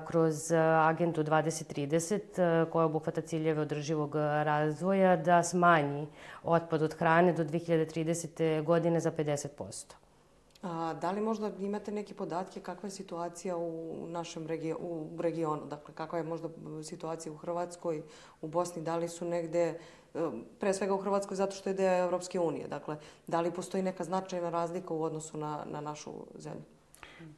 kroz 0.07 0.53
agendu 0.89 1.23
2030 1.25 2.71
koja 2.71 2.87
obuhvata 2.87 3.21
ciljeve 3.21 3.61
održivog 3.63 4.15
razvoja 4.15 5.17
da 5.17 5.43
smanji 5.43 6.07
otpad 6.43 6.83
od 6.83 6.95
hrane 6.95 7.33
do 7.33 7.45
2030. 7.45 8.65
godine 8.65 9.01
za 9.01 9.13
50%. 9.13 9.95
A, 10.63 10.95
da 11.01 11.11
li 11.11 11.21
možda 11.21 11.51
imate 11.61 11.93
neke 11.93 12.15
podatke 12.15 12.61
kakva 12.61 12.87
je 12.87 12.91
situacija 12.91 13.57
u 13.57 14.07
našem 14.09 14.47
regio, 14.47 14.77
u 14.81 15.09
regionu? 15.19 15.67
Dakle, 15.67 15.95
kakva 15.95 16.19
je 16.19 16.25
možda 16.25 16.49
situacija 16.83 17.33
u 17.33 17.37
Hrvatskoj, 17.37 18.03
u 18.41 18.49
Bosni? 18.49 18.83
Da 18.83 18.97
li 18.97 19.09
su 19.09 19.25
negde, 19.25 19.79
pre 20.61 20.75
svega 20.75 20.95
u 20.95 20.99
Hrvatskoj 20.99 21.37
zato 21.37 21.53
što 21.53 21.71
je 21.71 21.75
deo 21.75 22.05
Evropske 22.05 22.41
unije. 22.41 22.69
Dakle, 22.69 22.97
da 23.27 23.41
li 23.41 23.51
postoji 23.51 23.83
neka 23.83 24.05
značajna 24.05 24.51
razlika 24.51 24.95
u 24.95 25.03
odnosu 25.03 25.39
na, 25.39 25.65
na 25.71 25.81
našu 25.81 26.13
zemlju? 26.39 26.74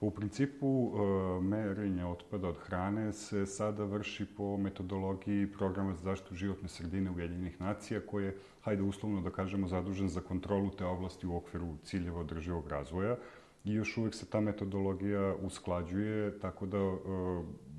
U 0.01 0.11
principu, 0.11 0.93
e, 0.93 1.41
merenje 1.41 2.05
otpada 2.05 2.49
od 2.49 2.59
hrane 2.59 3.13
se 3.13 3.47
sada 3.47 3.85
vrši 3.85 4.27
po 4.37 4.57
metodologiji 4.57 5.53
programa 5.53 5.95
za 5.95 6.03
zaštitu 6.03 6.35
životne 6.35 6.69
sredine 6.69 7.11
Ujedinjenih 7.11 7.61
nacija, 7.61 8.01
koje 8.07 8.25
je, 8.25 8.37
hajde 8.63 8.83
uslovno 8.83 9.21
da 9.21 9.31
kažemo, 9.31 9.69
zadužen 9.69 10.09
za 10.09 10.21
kontrolu 10.21 10.71
te 10.71 10.85
oblasti 10.85 11.27
u 11.27 11.37
okviru 11.37 11.77
ciljeva 11.85 12.21
održivog 12.21 12.69
razvoja. 12.69 13.17
I 13.65 13.75
još 13.75 13.97
uvek 13.97 14.15
se 14.15 14.27
ta 14.27 14.41
metodologija 14.41 15.35
usklađuje, 15.43 16.39
tako 16.39 16.67
da 16.67 16.79
e, 16.79 16.99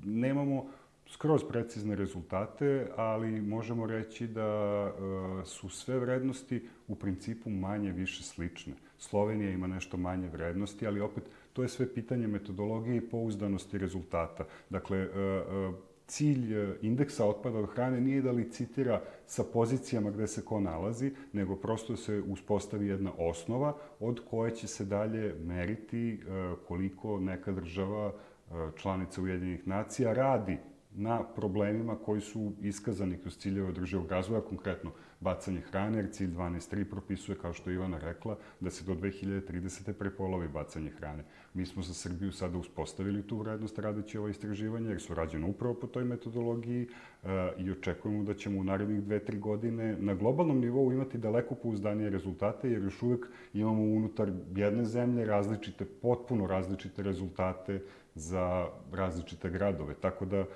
nemamo 0.04 0.66
skroz 1.10 1.44
precizne 1.48 1.96
rezultate, 1.96 2.86
ali 2.96 3.40
možemo 3.40 3.86
reći 3.86 4.26
da 4.26 4.42
e, 4.42 5.44
su 5.44 5.68
sve 5.68 5.98
vrednosti 5.98 6.68
u 6.88 6.94
principu 6.94 7.50
manje 7.50 7.92
više 7.92 8.22
slične. 8.22 8.74
Slovenija 8.98 9.50
ima 9.50 9.66
nešto 9.66 9.96
manje 9.96 10.28
vrednosti, 10.28 10.86
ali 10.86 11.00
opet 11.00 11.24
to 11.58 11.62
je 11.62 11.68
sve 11.68 11.94
pitanje 11.94 12.26
metodologije 12.26 12.96
i 12.96 13.08
pouzdanosti 13.08 13.78
rezultata. 13.78 14.44
Dakle, 14.70 14.98
e, 14.98 15.06
e, 15.06 15.72
cilj 16.06 16.54
e, 16.54 16.76
indeksa 16.82 17.24
otpada 17.26 17.58
od 17.58 17.70
hrane 17.74 18.00
nije 18.00 18.22
da 18.22 18.30
licitira 18.30 19.00
sa 19.26 19.44
pozicijama 19.52 20.10
gde 20.10 20.26
se 20.26 20.44
ko 20.44 20.60
nalazi, 20.60 21.10
nego 21.32 21.56
prosto 21.56 21.96
se 21.96 22.22
uspostavi 22.28 22.86
jedna 22.86 23.12
osnova 23.18 23.74
od 24.00 24.20
koje 24.30 24.54
će 24.54 24.66
se 24.66 24.84
dalje 24.84 25.34
meriti 25.34 26.20
koliko 26.68 27.20
neka 27.20 27.52
država 27.52 28.12
članica 28.76 29.22
Ujedinjenih 29.22 29.66
nacija 29.66 30.12
radi 30.12 30.58
na 30.94 31.22
problemima 31.22 31.96
koji 31.96 32.20
su 32.20 32.52
iskazani 32.62 33.18
kroz 33.18 33.38
ciljeve 33.38 33.68
održivog 33.68 34.10
razvoja, 34.10 34.40
konkretno 34.40 34.90
bacanje 35.20 35.60
hrane, 35.60 35.98
jer 35.98 36.10
cilj 36.10 36.30
12.3 36.30 36.84
propisuje, 36.84 37.38
kao 37.38 37.52
što 37.52 37.70
je 37.70 37.74
Ivana 37.74 37.98
rekla, 37.98 38.36
da 38.60 38.70
se 38.70 38.84
do 38.84 38.94
2030. 38.94 39.92
prepolovi 39.92 40.48
bacanje 40.48 40.90
hrane. 40.90 41.24
Mi 41.54 41.66
smo 41.66 41.82
za 41.82 41.94
Srbiju 41.94 42.32
sada 42.32 42.58
uspostavili 42.58 43.22
tu 43.22 43.38
vrednost 43.38 43.78
radeći 43.78 44.18
ovo 44.18 44.28
istraživanje, 44.28 44.90
jer 44.90 45.00
su 45.00 45.14
rađene 45.14 45.46
upravo 45.46 45.74
po 45.74 45.86
toj 45.86 46.04
metodologiji 46.04 46.88
e, 47.24 47.28
i 47.58 47.70
očekujemo 47.70 48.24
da 48.24 48.34
ćemo 48.34 48.60
u 48.60 48.64
narednih 48.64 49.02
2-3 49.02 49.38
godine 49.38 49.96
na 49.98 50.14
globalnom 50.14 50.60
nivou 50.60 50.92
imati 50.92 51.18
daleko 51.18 51.54
pouzdanije 51.54 52.10
rezultate, 52.10 52.70
jer 52.70 52.82
još 52.82 53.02
uvek 53.02 53.26
imamo 53.54 53.82
unutar 53.82 54.32
jedne 54.56 54.84
zemlje 54.84 55.24
različite, 55.24 55.84
potpuno 55.84 56.46
različite 56.46 57.02
rezultate 57.02 57.82
za 58.14 58.66
različite 58.92 59.50
gradove. 59.50 59.94
Tako 59.94 60.26
da 60.26 60.36
e, 60.36 60.46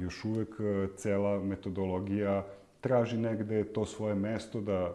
još 0.00 0.24
uvek 0.24 0.48
e, 0.60 0.88
cela 0.96 1.40
metodologija 1.40 2.44
traži 2.84 3.16
negde 3.16 3.64
to 3.64 3.86
svoje 3.86 4.14
mesto 4.14 4.60
da 4.60 4.94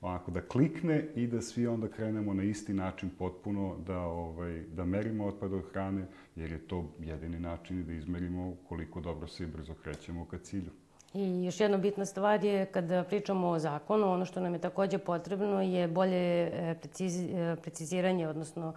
onako 0.00 0.30
da 0.30 0.40
klikne 0.40 1.04
i 1.14 1.26
da 1.26 1.40
svi 1.40 1.66
onda 1.66 1.88
krenemo 1.88 2.34
na 2.34 2.42
isti 2.42 2.74
način 2.74 3.10
potpuno 3.18 3.76
da 3.86 3.98
ovaj 3.98 4.62
da 4.76 4.84
merimo 4.84 5.26
otpad 5.26 5.52
od 5.52 5.62
hrane 5.72 6.06
jer 6.36 6.52
je 6.52 6.58
to 6.58 6.84
jedini 6.98 7.40
način 7.40 7.84
da 7.86 7.92
izmerimo 7.92 8.54
koliko 8.68 9.00
dobro 9.00 9.28
se 9.28 9.44
i 9.44 9.46
brzo 9.46 9.74
krećemo 9.74 10.24
ka 10.24 10.38
cilju. 10.38 10.70
I 11.14 11.44
još 11.44 11.60
jedna 11.60 11.78
bitna 11.78 12.06
stvar 12.06 12.44
je 12.44 12.66
kada 12.66 13.04
pričamo 13.04 13.48
o 13.48 13.58
zakonu, 13.58 14.12
ono 14.12 14.24
što 14.24 14.40
nam 14.40 14.54
je 14.54 14.60
takođe 14.60 14.98
potrebno 14.98 15.62
je 15.62 15.88
bolje 15.88 16.16
e, 16.16 16.76
e, 17.00 17.56
preciziranje, 17.62 18.28
odnosno 18.28 18.74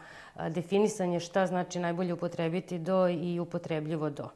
definisanje 0.49 1.19
šta 1.19 1.47
znači 1.47 1.79
najbolje 1.79 2.13
upotrebiti 2.13 2.79
do 2.79 3.07
i 3.09 3.39
upotrebljivo 3.39 4.09
do. 4.09 4.29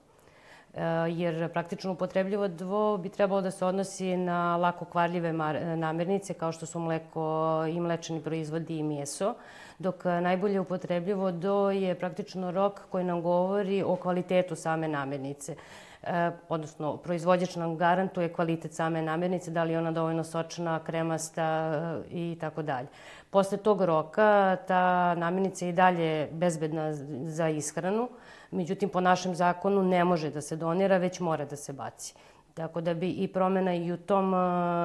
E, 0.73 0.83
jer 1.09 1.49
praktično 1.53 1.91
upotrebljivo 1.91 2.47
dvo 2.47 2.97
bi 2.97 3.09
trebalo 3.09 3.41
da 3.41 3.51
se 3.51 3.65
odnosi 3.65 4.17
na 4.17 4.57
lako 4.57 4.85
kvarljive 4.85 5.33
namirnice 5.75 6.33
kao 6.33 6.51
što 6.51 6.65
su 6.65 6.79
mleko 6.79 7.63
i 7.69 7.79
mlečani 7.79 8.21
proizvodi 8.21 8.77
i 8.77 8.83
meso, 8.83 9.33
dok 9.79 10.05
najbolje 10.05 10.59
upotrebljivo 10.59 11.31
do 11.31 11.71
je 11.71 11.95
praktično 11.95 12.51
rok 12.51 12.81
koji 12.91 13.03
nam 13.03 13.21
govori 13.21 13.83
o 13.83 13.95
kvalitetu 13.95 14.55
same 14.55 14.87
namirnice. 14.87 15.55
E, 16.03 16.31
odnosno 16.49 16.97
proizvođač 16.97 17.55
nam 17.55 17.77
garantuje 17.77 18.33
kvalitet 18.33 18.73
same 18.73 19.01
namirnice, 19.01 19.51
da 19.51 19.63
li 19.63 19.71
je 19.71 19.79
ona 19.79 19.91
dovoljno 19.91 20.23
sočna, 20.23 20.79
kremasta 20.83 21.43
e, 21.43 22.01
i 22.09 22.37
tako 22.41 22.61
dalje. 22.61 22.87
Posle 23.29 23.57
tog 23.57 23.81
roka 23.81 24.57
ta 24.67 25.15
namirnica 25.15 25.65
je 25.65 25.69
i 25.69 25.73
dalje 25.73 26.29
bezbedna 26.31 26.93
za 27.23 27.49
ishranu, 27.49 28.09
međutim 28.51 28.89
po 28.89 29.01
našem 29.01 29.35
zakonu 29.35 29.83
ne 29.83 30.03
može 30.03 30.29
da 30.29 30.41
se 30.41 30.55
donira, 30.55 30.97
već 30.97 31.19
mora 31.19 31.45
da 31.45 31.55
se 31.55 31.73
baci. 31.73 32.13
Tako 32.53 32.81
da 32.81 32.93
bi 32.93 33.09
i 33.09 33.27
promena 33.27 33.75
i 33.75 33.91
u 33.91 33.97
tom 33.97 34.33
e, 34.33 34.37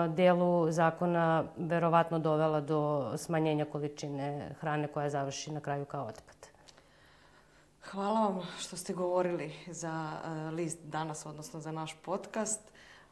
delu 0.09 0.71
zakona 0.71 1.45
verovatno 1.57 2.19
dovela 2.19 2.61
do 2.61 3.13
smanjenja 3.17 3.65
količine 3.65 4.51
hrane 4.61 4.89
koja 4.89 5.11
završi 5.11 5.53
na 5.53 5.61
kraju 5.61 5.85
kao 5.85 6.07
otpad. 6.07 6.52
Hvala 7.93 8.21
vam 8.21 8.41
što 8.61 8.77
ste 8.77 8.93
govorili 8.93 9.53
za 9.67 10.21
uh, 10.25 10.55
list 10.55 10.79
danas, 10.85 11.27
odnosno 11.27 11.61
za 11.61 11.73
naš 11.73 11.95
podcast. 12.05 12.61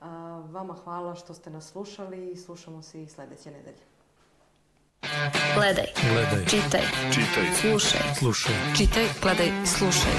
Uh, 0.00 0.06
vama 0.50 0.76
hvala 0.84 1.14
što 1.14 1.34
ste 1.34 1.50
nas 1.50 1.70
slušali 1.70 2.32
i 2.32 2.36
slušamo 2.36 2.82
se 2.82 3.02
i 3.02 3.08
sledeće 3.08 3.50
nedelje. 3.50 3.84
Gledaj. 5.54 5.86
Gledaj. 6.12 6.46
Čitaj. 6.46 6.80
Čitaj. 7.12 7.54
Slušaj. 7.60 8.14
Slušaj. 8.18 8.54
Čitaj, 8.76 9.06
gledaj, 9.22 9.50
slušaj. 9.66 10.12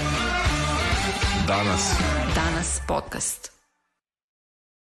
Danas. 1.48 1.94
Danas 2.36 2.82
podcast. 2.88 3.61